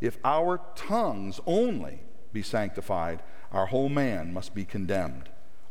If 0.00 0.18
our 0.24 0.60
tongues 0.74 1.40
only 1.46 2.00
be 2.32 2.42
sanctified, 2.42 3.22
our 3.52 3.66
whole 3.66 3.88
man 3.88 4.32
must 4.32 4.52
be 4.52 4.64
condemned. 4.64 5.28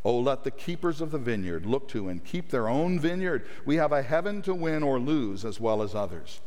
Oh, 0.08 0.20
let 0.20 0.46
the 0.46 0.52
keepers 0.52 1.02
of 1.02 1.12
the 1.12 1.18
vineyard 1.18 1.66
look 1.66 1.90
to 1.90 2.08
and 2.08 2.24
keep 2.24 2.50
their 2.50 2.70
own 2.70 2.98
vineyard. 2.98 3.46
We 3.66 3.76
have 3.76 3.92
a 3.92 4.02
heaven 4.02 4.42
to 4.44 4.54
win 4.54 4.82
or 4.82 5.02
lose 5.02 5.44
as 5.44 5.60
well 5.60 5.82
as 5.84 5.94
others. 5.94 6.40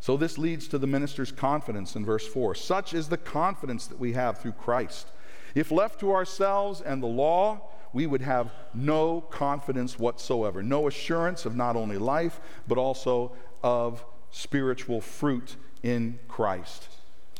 So, 0.00 0.16
this 0.16 0.38
leads 0.38 0.66
to 0.68 0.78
the 0.78 0.86
minister's 0.86 1.30
confidence 1.30 1.94
in 1.94 2.06
verse 2.06 2.26
4. 2.26 2.54
Such 2.54 2.94
is 2.94 3.10
the 3.10 3.18
confidence 3.18 3.86
that 3.88 4.00
we 4.00 4.14
have 4.14 4.38
through 4.38 4.52
Christ. 4.52 5.08
If 5.54 5.70
left 5.70 6.00
to 6.00 6.10
ourselves 6.10 6.80
and 6.80 7.02
the 7.02 7.06
law, 7.06 7.68
we 7.92 8.06
would 8.06 8.22
have 8.22 8.50
no 8.72 9.20
confidence 9.20 9.98
whatsoever, 9.98 10.62
no 10.62 10.86
assurance 10.88 11.44
of 11.44 11.54
not 11.54 11.76
only 11.76 11.98
life, 11.98 12.40
but 12.66 12.78
also 12.78 13.32
of 13.62 14.02
spiritual 14.30 15.02
fruit 15.02 15.56
in 15.82 16.18
Christ. 16.28 16.88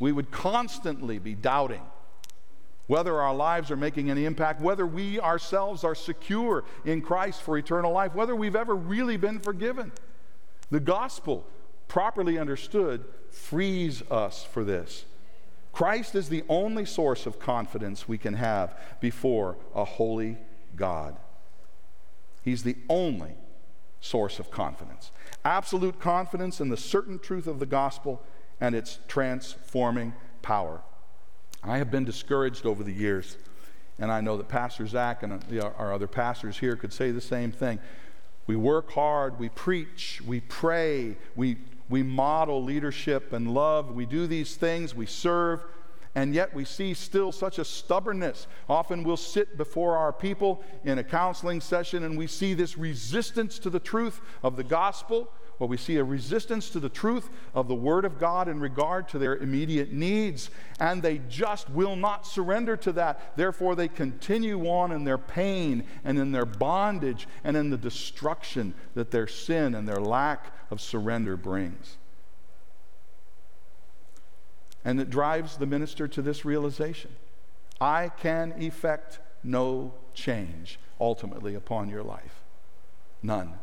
We 0.00 0.12
would 0.12 0.30
constantly 0.30 1.18
be 1.18 1.34
doubting 1.34 1.80
whether 2.86 3.20
our 3.20 3.34
lives 3.34 3.70
are 3.70 3.76
making 3.76 4.10
any 4.10 4.24
impact, 4.24 4.60
whether 4.60 4.86
we 4.86 5.18
ourselves 5.20 5.84
are 5.84 5.94
secure 5.94 6.64
in 6.84 7.00
Christ 7.00 7.42
for 7.42 7.56
eternal 7.56 7.92
life, 7.92 8.14
whether 8.14 8.36
we've 8.36 8.56
ever 8.56 8.74
really 8.74 9.16
been 9.16 9.40
forgiven. 9.40 9.92
The 10.70 10.80
gospel, 10.80 11.46
properly 11.88 12.38
understood, 12.38 13.04
frees 13.30 14.02
us 14.10 14.44
for 14.44 14.64
this. 14.64 15.04
Christ 15.72 16.14
is 16.14 16.28
the 16.28 16.44
only 16.48 16.84
source 16.84 17.26
of 17.26 17.38
confidence 17.38 18.06
we 18.06 18.18
can 18.18 18.34
have 18.34 18.78
before 19.00 19.56
a 19.74 19.84
holy 19.84 20.38
God. 20.76 21.16
He's 22.42 22.62
the 22.62 22.76
only 22.88 23.32
source 24.00 24.38
of 24.38 24.50
confidence. 24.50 25.10
Absolute 25.44 25.98
confidence 25.98 26.60
in 26.60 26.68
the 26.68 26.76
certain 26.76 27.18
truth 27.18 27.46
of 27.46 27.58
the 27.58 27.66
gospel 27.66 28.22
and 28.60 28.74
its 28.74 28.98
transforming 29.08 30.14
power. 30.42 30.82
I 31.66 31.78
have 31.78 31.90
been 31.90 32.04
discouraged 32.04 32.66
over 32.66 32.84
the 32.84 32.92
years, 32.92 33.38
and 33.98 34.12
I 34.12 34.20
know 34.20 34.36
that 34.36 34.48
Pastor 34.48 34.86
Zach 34.86 35.22
and 35.22 35.32
uh, 35.32 35.70
our 35.78 35.94
other 35.94 36.06
pastors 36.06 36.58
here 36.58 36.76
could 36.76 36.92
say 36.92 37.10
the 37.10 37.22
same 37.22 37.52
thing. 37.52 37.78
We 38.46 38.56
work 38.56 38.92
hard, 38.92 39.38
we 39.38 39.48
preach, 39.48 40.20
we 40.26 40.40
pray, 40.40 41.16
we, 41.34 41.56
we 41.88 42.02
model 42.02 42.62
leadership 42.62 43.32
and 43.32 43.54
love, 43.54 43.94
we 43.94 44.04
do 44.04 44.26
these 44.26 44.56
things, 44.56 44.94
we 44.94 45.06
serve, 45.06 45.64
and 46.14 46.34
yet 46.34 46.52
we 46.52 46.66
see 46.66 46.92
still 46.92 47.32
such 47.32 47.58
a 47.58 47.64
stubbornness. 47.64 48.46
Often 48.68 49.02
we'll 49.02 49.16
sit 49.16 49.56
before 49.56 49.96
our 49.96 50.12
people 50.12 50.62
in 50.84 50.98
a 50.98 51.04
counseling 51.04 51.62
session 51.62 52.04
and 52.04 52.18
we 52.18 52.26
see 52.26 52.52
this 52.52 52.76
resistance 52.76 53.58
to 53.60 53.70
the 53.70 53.80
truth 53.80 54.20
of 54.42 54.56
the 54.56 54.62
gospel 54.62 55.30
well, 55.58 55.68
we 55.68 55.76
see 55.76 55.96
a 55.96 56.04
resistance 56.04 56.70
to 56.70 56.80
the 56.80 56.88
truth 56.88 57.30
of 57.54 57.68
the 57.68 57.74
Word 57.74 58.04
of 58.04 58.18
God 58.18 58.48
in 58.48 58.58
regard 58.58 59.08
to 59.10 59.18
their 59.18 59.36
immediate 59.36 59.92
needs, 59.92 60.50
and 60.80 61.02
they 61.02 61.20
just 61.28 61.70
will 61.70 61.94
not 61.96 62.26
surrender 62.26 62.76
to 62.78 62.92
that. 62.92 63.36
Therefore, 63.36 63.76
they 63.76 63.88
continue 63.88 64.68
on 64.68 64.90
in 64.90 65.04
their 65.04 65.18
pain 65.18 65.84
and 66.04 66.18
in 66.18 66.32
their 66.32 66.44
bondage 66.44 67.28
and 67.44 67.56
in 67.56 67.70
the 67.70 67.76
destruction 67.76 68.74
that 68.94 69.10
their 69.10 69.28
sin 69.28 69.74
and 69.74 69.86
their 69.86 70.00
lack 70.00 70.52
of 70.70 70.80
surrender 70.80 71.36
brings. 71.36 71.98
And 74.84 75.00
it 75.00 75.08
drives 75.08 75.56
the 75.56 75.66
minister 75.66 76.08
to 76.08 76.20
this 76.20 76.44
realization 76.44 77.10
I 77.80 78.08
can 78.08 78.54
effect 78.62 79.18
no 79.42 79.94
change 80.14 80.78
ultimately 81.00 81.54
upon 81.54 81.88
your 81.88 82.02
life. 82.02 82.42
None. 83.22 83.54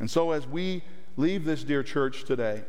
And 0.00 0.10
so, 0.10 0.30
as 0.32 0.46
we 0.46 0.82
leave 1.16 1.44
this 1.44 1.64
dear 1.64 1.82
church 1.82 2.24
today, 2.24 2.62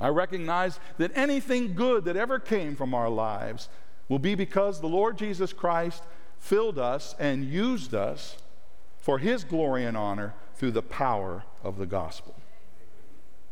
I 0.00 0.08
recognize 0.08 0.80
that 0.98 1.12
anything 1.14 1.74
good 1.74 2.04
that 2.06 2.16
ever 2.16 2.38
came 2.38 2.74
from 2.74 2.94
our 2.94 3.08
lives 3.08 3.68
will 4.08 4.18
be 4.18 4.34
because 4.34 4.80
the 4.80 4.88
Lord 4.88 5.16
Jesus 5.16 5.52
Christ 5.52 6.02
filled 6.38 6.78
us 6.78 7.14
and 7.18 7.44
used 7.44 7.94
us 7.94 8.36
for 8.98 9.18
his 9.18 9.44
glory 9.44 9.84
and 9.84 9.96
honor 9.96 10.34
through 10.54 10.72
the 10.72 10.82
power 10.82 11.44
of 11.62 11.76
the 11.78 11.86
gospel. 11.86 12.34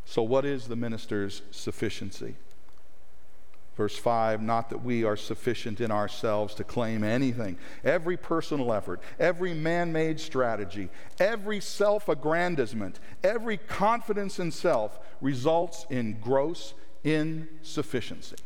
So, 0.05 0.23
what 0.23 0.45
is 0.45 0.67
the 0.67 0.77
minister's 0.77 1.43
sufficiency? 1.51 2.35
Verse 3.81 3.97
5 3.97 4.43
Not 4.43 4.69
that 4.69 4.85
we 4.85 5.05
are 5.05 5.17
sufficient 5.17 5.81
in 5.81 5.91
ourselves 5.91 6.55
to 6.57 6.65
claim 6.65 7.03
anything. 7.03 7.57
Every 7.83 8.19
personal 8.19 8.75
effort, 8.75 9.01
every 9.19 9.55
man 9.55 9.91
made 9.91 10.21
strategy, 10.21 10.91
every 11.19 11.61
self 11.61 12.07
aggrandizement, 12.07 13.01
every 13.25 13.57
confidence 13.57 14.39
in 14.39 14.51
self 14.51 14.99
results 15.23 15.87
in 15.89 16.21
gross 16.21 16.75
insufficiency. 17.05 18.37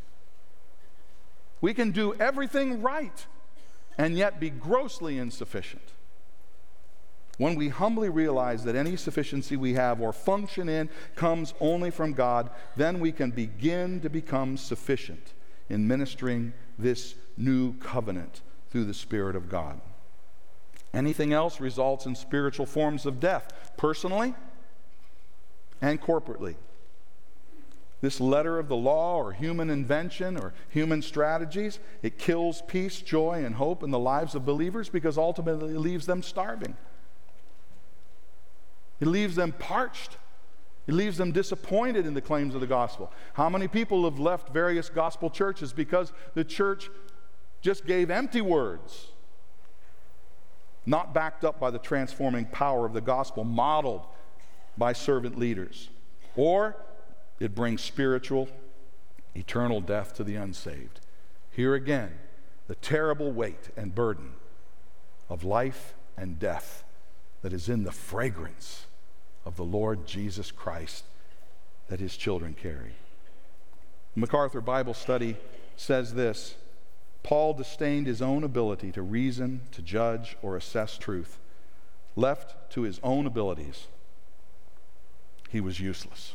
We 1.60 1.74
can 1.74 1.90
do 1.90 2.14
everything 2.14 2.80
right 2.80 3.26
and 3.98 4.16
yet 4.16 4.38
be 4.38 4.50
grossly 4.50 5.18
insufficient. 5.18 5.93
When 7.36 7.56
we 7.56 7.68
humbly 7.68 8.08
realize 8.08 8.62
that 8.64 8.76
any 8.76 8.96
sufficiency 8.96 9.56
we 9.56 9.74
have 9.74 10.00
or 10.00 10.12
function 10.12 10.68
in 10.68 10.88
comes 11.16 11.52
only 11.60 11.90
from 11.90 12.12
God, 12.12 12.50
then 12.76 13.00
we 13.00 13.10
can 13.10 13.30
begin 13.30 14.00
to 14.00 14.10
become 14.10 14.56
sufficient 14.56 15.32
in 15.68 15.88
ministering 15.88 16.52
this 16.78 17.14
new 17.36 17.74
covenant 17.78 18.42
through 18.70 18.84
the 18.84 18.94
Spirit 18.94 19.34
of 19.34 19.48
God. 19.48 19.80
Anything 20.92 21.32
else 21.32 21.60
results 21.60 22.06
in 22.06 22.14
spiritual 22.14 22.66
forms 22.66 23.04
of 23.04 23.18
death, 23.18 23.72
personally 23.76 24.34
and 25.82 26.00
corporately. 26.00 26.54
This 28.00 28.20
letter 28.20 28.58
of 28.58 28.68
the 28.68 28.76
law 28.76 29.16
or 29.16 29.32
human 29.32 29.70
invention 29.70 30.36
or 30.36 30.52
human 30.68 31.02
strategies, 31.02 31.80
it 32.02 32.18
kills 32.18 32.62
peace, 32.68 33.00
joy, 33.00 33.42
and 33.44 33.56
hope 33.56 33.82
in 33.82 33.90
the 33.90 33.98
lives 33.98 34.34
of 34.34 34.44
believers 34.44 34.88
because 34.88 35.18
ultimately 35.18 35.74
it 35.74 35.78
leaves 35.78 36.06
them 36.06 36.22
starving. 36.22 36.76
It 39.04 39.08
leaves 39.08 39.36
them 39.36 39.52
parched. 39.52 40.16
It 40.86 40.94
leaves 40.94 41.18
them 41.18 41.30
disappointed 41.30 42.06
in 42.06 42.14
the 42.14 42.22
claims 42.22 42.54
of 42.54 42.62
the 42.62 42.66
gospel. 42.66 43.12
How 43.34 43.50
many 43.50 43.68
people 43.68 44.04
have 44.04 44.18
left 44.18 44.48
various 44.48 44.88
gospel 44.88 45.28
churches 45.28 45.74
because 45.74 46.10
the 46.32 46.42
church 46.42 46.88
just 47.60 47.84
gave 47.84 48.10
empty 48.10 48.40
words, 48.40 49.08
not 50.86 51.12
backed 51.12 51.44
up 51.44 51.60
by 51.60 51.70
the 51.70 51.78
transforming 51.78 52.46
power 52.46 52.86
of 52.86 52.94
the 52.94 53.02
gospel 53.02 53.44
modeled 53.44 54.06
by 54.78 54.94
servant 54.94 55.38
leaders? 55.38 55.90
Or 56.34 56.74
it 57.38 57.54
brings 57.54 57.82
spiritual, 57.82 58.48
eternal 59.36 59.82
death 59.82 60.14
to 60.14 60.24
the 60.24 60.36
unsaved. 60.36 61.00
Here 61.50 61.74
again, 61.74 62.14
the 62.68 62.74
terrible 62.76 63.32
weight 63.32 63.68
and 63.76 63.94
burden 63.94 64.32
of 65.28 65.44
life 65.44 65.92
and 66.16 66.38
death 66.38 66.84
that 67.42 67.52
is 67.52 67.68
in 67.68 67.84
the 67.84 67.92
fragrance 67.92 68.83
of 69.44 69.56
the 69.56 69.64
Lord 69.64 70.06
Jesus 70.06 70.50
Christ 70.50 71.04
that 71.88 72.00
his 72.00 72.16
children 72.16 72.54
carry. 72.54 72.94
MacArthur 74.16 74.60
Bible 74.60 74.94
Study 74.94 75.36
says 75.76 76.14
this 76.14 76.54
Paul 77.22 77.54
disdained 77.54 78.06
his 78.06 78.22
own 78.22 78.44
ability 78.44 78.92
to 78.92 79.02
reason, 79.02 79.62
to 79.72 79.82
judge, 79.82 80.36
or 80.42 80.56
assess 80.56 80.98
truth. 80.98 81.38
Left 82.16 82.70
to 82.72 82.82
his 82.82 83.00
own 83.02 83.26
abilities, 83.26 83.88
he 85.50 85.60
was 85.60 85.80
useless. 85.80 86.34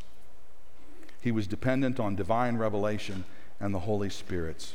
He 1.22 1.32
was 1.32 1.48
dependent 1.48 2.00
on 2.00 2.16
divine 2.16 2.58
revelation 2.58 3.24
and 3.60 3.74
the 3.74 3.80
Holy 3.80 4.10
Spirit's 4.10 4.74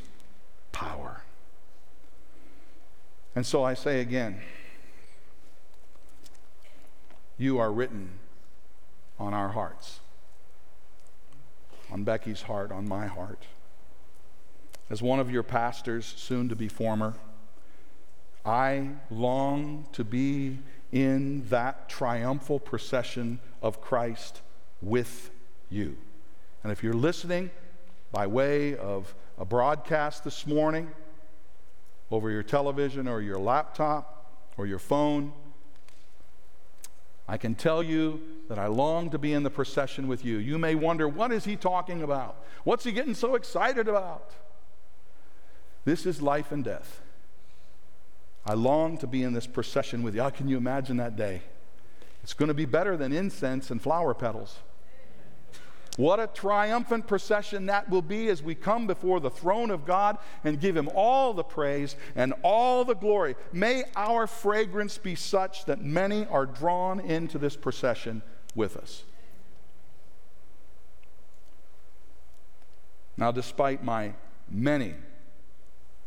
power. 0.72 1.22
And 3.34 3.44
so 3.44 3.64
I 3.64 3.74
say 3.74 4.00
again, 4.00 4.40
you 7.36 7.59
are 7.59 7.72
written 7.72 8.11
on 9.18 9.34
our 9.34 9.50
hearts, 9.50 10.00
on 11.90 12.04
Becky's 12.04 12.42
heart, 12.42 12.72
on 12.72 12.88
my 12.88 13.06
heart. 13.06 13.44
As 14.90 15.02
one 15.02 15.20
of 15.20 15.30
your 15.30 15.42
pastors, 15.42 16.12
soon 16.16 16.48
to 16.48 16.56
be 16.56 16.68
former, 16.68 17.14
I 18.44 18.90
long 19.10 19.86
to 19.92 20.04
be 20.04 20.58
in 20.92 21.48
that 21.48 21.88
triumphal 21.88 22.60
procession 22.60 23.40
of 23.62 23.80
Christ 23.80 24.42
with 24.82 25.30
you. 25.70 25.96
And 26.62 26.70
if 26.70 26.82
you're 26.82 26.92
listening 26.92 27.50
by 28.12 28.26
way 28.26 28.76
of 28.76 29.14
a 29.38 29.44
broadcast 29.44 30.24
this 30.24 30.46
morning, 30.46 30.90
over 32.10 32.30
your 32.30 32.42
television 32.42 33.08
or 33.08 33.20
your 33.20 33.38
laptop 33.38 34.30
or 34.56 34.66
your 34.66 34.78
phone, 34.78 35.32
I 37.26 37.36
can 37.36 37.54
tell 37.54 37.82
you 37.82 38.20
that 38.48 38.58
I 38.58 38.66
long 38.66 39.10
to 39.10 39.18
be 39.18 39.32
in 39.32 39.42
the 39.42 39.50
procession 39.50 40.08
with 40.08 40.24
you. 40.24 40.36
You 40.36 40.58
may 40.58 40.74
wonder, 40.74 41.08
what 41.08 41.32
is 41.32 41.44
he 41.44 41.56
talking 41.56 42.02
about? 42.02 42.36
What's 42.64 42.84
he 42.84 42.92
getting 42.92 43.14
so 43.14 43.34
excited 43.34 43.88
about? 43.88 44.30
This 45.84 46.06
is 46.06 46.20
life 46.20 46.52
and 46.52 46.62
death. 46.62 47.00
I 48.46 48.54
long 48.54 48.98
to 48.98 49.06
be 49.06 49.22
in 49.22 49.32
this 49.32 49.46
procession 49.46 50.02
with 50.02 50.14
you. 50.14 50.22
How 50.22 50.30
can 50.30 50.48
you 50.48 50.58
imagine 50.58 50.98
that 50.98 51.16
day? 51.16 51.42
It's 52.22 52.34
going 52.34 52.48
to 52.48 52.54
be 52.54 52.66
better 52.66 52.96
than 52.96 53.12
incense 53.12 53.70
and 53.70 53.80
flower 53.80 54.12
petals. 54.12 54.58
What 55.97 56.18
a 56.18 56.26
triumphant 56.26 57.07
procession 57.07 57.66
that 57.66 57.88
will 57.88 58.03
be 58.03 58.28
as 58.28 58.42
we 58.42 58.57
come 58.57 58.86
before 58.86 59.20
the 59.20 59.30
throne 59.30 59.70
of 59.70 59.84
God 59.84 60.18
and 60.42 60.61
give 60.61 60.76
Him 60.76 60.88
all 60.95 61.32
the 61.32 61.45
praise 61.45 61.95
and 62.16 62.34
all 62.42 62.84
the 62.84 62.95
glory. 62.95 63.36
May 63.53 63.84
our 63.95 64.26
fragrance 64.26 64.99
be 64.99 65.14
such 65.14 65.66
that 65.66 65.82
many 65.82 66.26
are 66.26 66.47
drawn 66.47 66.99
into 66.99 67.38
this 67.38 67.57
procession 67.57 68.22
with 68.57 68.76
us. 68.76 69.05
Now, 73.16 73.30
despite 73.30 73.84
my 73.84 74.14
many 74.51 74.95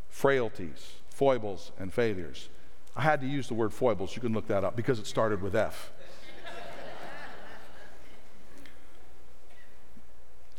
frailties, 0.10 0.92
foibles, 1.10 1.72
and 1.80 1.94
failures, 1.94 2.50
I 2.94 3.04
had 3.04 3.22
to 3.22 3.28
use 3.28 3.48
the 3.48 3.54
word 3.54 3.74
foibles. 3.74 4.16
You 4.16 4.22
can 4.22 4.34
look 4.34 4.48
that 4.48 4.66
up 4.66 4.76
because 4.76 5.00
it 5.00 5.08
started 5.08 5.42
with 5.42 5.56
F. 5.56 5.94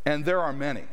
and 0.09 0.25
there 0.25 0.41
are 0.41 0.55
many. 0.55 0.85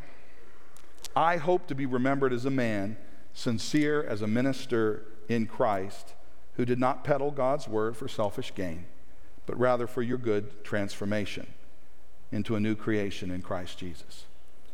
I 1.15 1.37
hope 1.37 1.67
to 1.67 1.75
be 1.75 1.85
remembered 1.85 2.33
as 2.33 2.43
a 2.43 2.49
man, 2.49 2.97
sincere 3.33 4.03
as 4.03 4.21
a 4.21 4.27
minister 4.27 5.05
in 5.29 5.45
Christ, 5.45 6.13
who 6.55 6.65
did 6.65 6.79
not 6.79 7.05
peddle 7.05 7.31
God's 7.31 7.65
word 7.65 7.95
for 7.95 8.09
selfish 8.09 8.53
gain, 8.53 8.87
but 9.45 9.57
rather 9.57 9.87
for 9.87 10.01
your 10.01 10.17
good 10.17 10.65
transformation 10.65 11.47
into 12.29 12.57
a 12.57 12.59
new 12.59 12.75
creation 12.75 13.31
in 13.31 13.41
Christ 13.41 13.77
Jesus. 13.77 14.25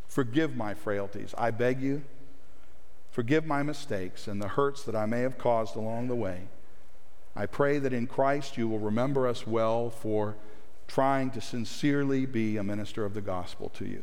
Forgive 0.08 0.56
my 0.56 0.74
frailties, 0.74 1.36
I 1.38 1.52
beg 1.52 1.80
you. 1.80 2.02
Forgive 3.12 3.46
my 3.46 3.62
mistakes 3.62 4.28
and 4.28 4.42
the 4.42 4.48
hurts 4.48 4.82
that 4.84 4.96
I 4.96 5.06
may 5.06 5.22
have 5.22 5.38
caused 5.38 5.76
along 5.76 6.08
the 6.08 6.16
way. 6.16 6.48
I 7.36 7.46
pray 7.46 7.78
that 7.78 7.94
in 7.94 8.08
Christ 8.08 8.58
you 8.58 8.68
will 8.68 8.80
remember 8.80 9.28
us 9.28 9.46
well 9.46 9.92
for 9.92 10.36
trying 10.88 11.30
to 11.32 11.42
sincerely 11.42 12.26
be 12.26 12.58
a 12.58 12.64
minister 12.64 13.06
of 13.06 13.14
the 13.14 13.22
gospel 13.22 13.70
to 13.76 13.86
you. 13.86 14.02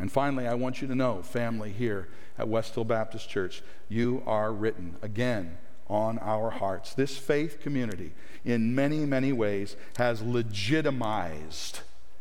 And 0.00 0.10
finally, 0.10 0.48
I 0.48 0.54
want 0.54 0.82
you 0.82 0.88
to 0.88 0.94
know, 0.94 1.22
family 1.22 1.70
here 1.70 2.08
at 2.38 2.48
West 2.48 2.74
Hill 2.74 2.84
Baptist 2.84 3.28
Church, 3.28 3.62
you 3.88 4.22
are 4.26 4.52
written 4.52 4.96
again 5.02 5.58
on 5.88 6.18
our 6.18 6.50
hearts. 6.50 6.94
This 6.94 7.16
faith 7.16 7.60
community, 7.60 8.12
in 8.44 8.74
many, 8.74 9.04
many 9.04 9.32
ways, 9.32 9.76
has 9.96 10.22
legitimized 10.22 11.80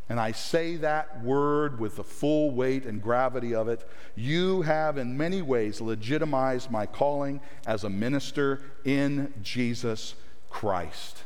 and 0.09 0.19
I 0.19 0.31
say 0.31 0.75
that 0.77 1.23
word 1.23 1.79
with 1.79 1.95
the 1.95 2.03
full 2.03 2.49
weight 2.49 2.85
and 2.85 2.99
gravity 2.99 3.53
of 3.53 3.67
it, 3.67 3.87
you 4.15 4.63
have 4.63 4.97
in 4.97 5.15
many 5.15 5.43
ways 5.43 5.79
legitimized 5.79 6.71
my 6.71 6.87
calling 6.87 7.39
as 7.67 7.83
a 7.83 7.89
minister 7.91 8.59
in 8.83 9.31
Jesus 9.43 10.15
Christ. 10.49 11.23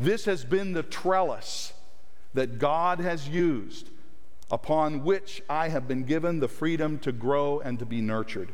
This 0.00 0.24
has 0.24 0.44
been 0.44 0.72
the 0.72 0.82
trellis 0.82 1.72
that 2.34 2.58
God 2.58 2.98
has 2.98 3.28
used 3.28 3.88
upon 4.50 5.04
which 5.04 5.42
I 5.48 5.68
have 5.68 5.86
been 5.86 6.04
given 6.04 6.40
the 6.40 6.48
freedom 6.48 6.98
to 7.00 7.12
grow 7.12 7.60
and 7.60 7.78
to 7.78 7.86
be 7.86 8.00
nurtured. 8.00 8.52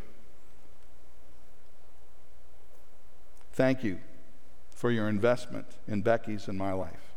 Thank 3.53 3.83
you 3.83 3.99
for 4.71 4.91
your 4.91 5.09
investment 5.09 5.67
in 5.89 6.03
Becky's 6.03 6.49
and 6.49 6.59
my 6.59 6.73
life. 6.73 7.15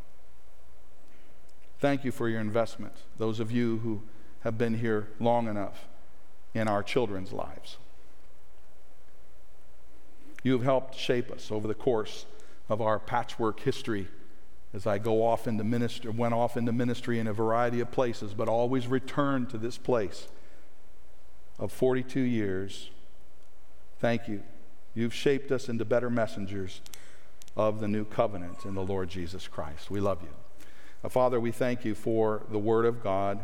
Thank 1.80 2.05
you 2.05 2.11
for 2.11 2.30
your 2.30 2.39
investment, 2.39 2.93
those 3.17 3.39
of 3.39 3.51
you 3.51 3.80
who 3.80 4.03
have 4.41 4.57
been 4.57 4.75
here 4.75 5.09
long 5.19 5.47
enough 5.47 5.88
in 6.53 6.67
our 6.67 6.82
children's 6.82 7.34
lives. 7.34 7.77
You 10.43 10.53
have 10.53 10.63
helped 10.63 10.95
shape 10.95 11.30
us 11.32 11.51
over 11.51 11.67
the 11.67 11.73
course 11.73 12.25
of 12.69 12.82
our 12.82 12.99
patchwork 12.99 13.59
history 13.59 14.07
as 14.74 14.86
I 14.86 14.97
go 14.97 15.26
off 15.26 15.47
into 15.47 15.63
ministry, 15.63 16.11
went 16.11 16.34
off 16.34 16.55
into 16.55 16.72
ministry 16.72 17.20
in 17.20 17.28
a 17.28 17.34
variety 17.34 17.80
of 17.80 17.91
places, 17.91 18.34
but 18.34 18.47
always 18.47 18.88
returned 18.88 19.49
to 19.49 19.57
this 19.57 19.78
place 19.78 20.28
of 21.57 21.72
42 21.72 22.20
years. 22.20 22.89
Thank 23.99 24.28
you. 24.28 24.43
You've 24.93 25.13
shaped 25.13 25.51
us 25.51 25.70
into 25.70 25.86
better 25.86 26.09
messengers 26.09 26.82
of 27.55 27.80
the 27.80 27.88
new 27.88 28.05
covenant 28.05 28.65
in 28.65 28.76
the 28.76 28.84
Lord 28.84 29.09
Jesus 29.09 29.47
Christ. 29.47 29.89
We 29.89 29.99
love 29.99 30.22
you. 30.22 30.30
Uh, 31.03 31.09
Father, 31.09 31.39
we 31.39 31.51
thank 31.51 31.84
you 31.84 31.95
for 31.95 32.43
the 32.49 32.59
Word 32.59 32.86
of 32.86 33.03
God 33.03 33.39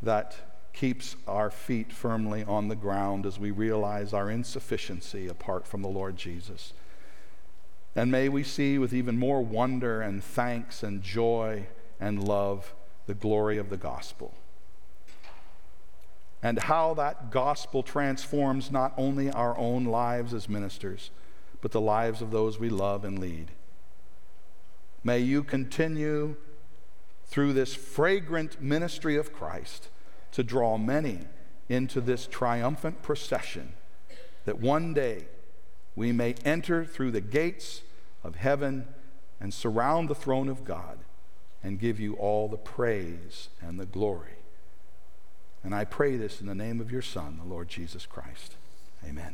that 0.00 0.36
keeps 0.72 1.16
our 1.26 1.50
feet 1.50 1.92
firmly 1.92 2.44
on 2.44 2.68
the 2.68 2.76
ground 2.76 3.26
as 3.26 3.38
we 3.38 3.50
realize 3.50 4.12
our 4.12 4.30
insufficiency 4.30 5.28
apart 5.28 5.66
from 5.66 5.82
the 5.82 5.88
Lord 5.88 6.16
Jesus. 6.16 6.72
And 7.94 8.10
may 8.10 8.28
we 8.28 8.42
see 8.42 8.78
with 8.78 8.94
even 8.94 9.18
more 9.18 9.42
wonder 9.42 10.00
and 10.00 10.24
thanks 10.24 10.82
and 10.82 11.02
joy 11.02 11.66
and 12.00 12.26
love 12.26 12.74
the 13.06 13.14
glory 13.14 13.58
of 13.58 13.68
the 13.68 13.76
gospel. 13.76 14.34
And 16.42 16.58
how 16.58 16.94
that 16.94 17.30
gospel 17.30 17.82
transforms 17.82 18.70
not 18.70 18.92
only 18.96 19.30
our 19.30 19.56
own 19.56 19.84
lives 19.84 20.34
as 20.34 20.48
ministers, 20.48 21.10
but 21.60 21.70
the 21.70 21.80
lives 21.80 22.20
of 22.20 22.30
those 22.30 22.58
we 22.58 22.68
love 22.68 23.04
and 23.04 23.18
lead. 23.18 23.52
May 25.04 25.20
you 25.20 25.44
continue 25.44 26.36
through 27.26 27.52
this 27.52 27.74
fragrant 27.74 28.60
ministry 28.60 29.16
of 29.16 29.32
Christ 29.32 29.88
to 30.32 30.42
draw 30.42 30.78
many 30.78 31.20
into 31.68 32.00
this 32.00 32.26
triumphant 32.26 33.02
procession, 33.02 33.74
that 34.44 34.58
one 34.58 34.92
day 34.92 35.26
we 35.94 36.12
may 36.12 36.34
enter 36.44 36.84
through 36.84 37.10
the 37.10 37.20
gates 37.20 37.82
of 38.24 38.36
heaven 38.36 38.86
and 39.40 39.52
surround 39.52 40.08
the 40.08 40.14
throne 40.14 40.48
of 40.48 40.64
God 40.64 40.98
and 41.62 41.78
give 41.78 42.00
you 42.00 42.14
all 42.14 42.48
the 42.48 42.56
praise 42.56 43.48
and 43.60 43.78
the 43.78 43.86
glory. 43.86 44.36
And 45.62 45.74
I 45.74 45.84
pray 45.84 46.16
this 46.16 46.40
in 46.40 46.46
the 46.46 46.54
name 46.54 46.80
of 46.80 46.90
your 46.90 47.02
Son, 47.02 47.38
the 47.38 47.48
Lord 47.48 47.68
Jesus 47.68 48.06
Christ. 48.06 48.56
Amen. 49.06 49.30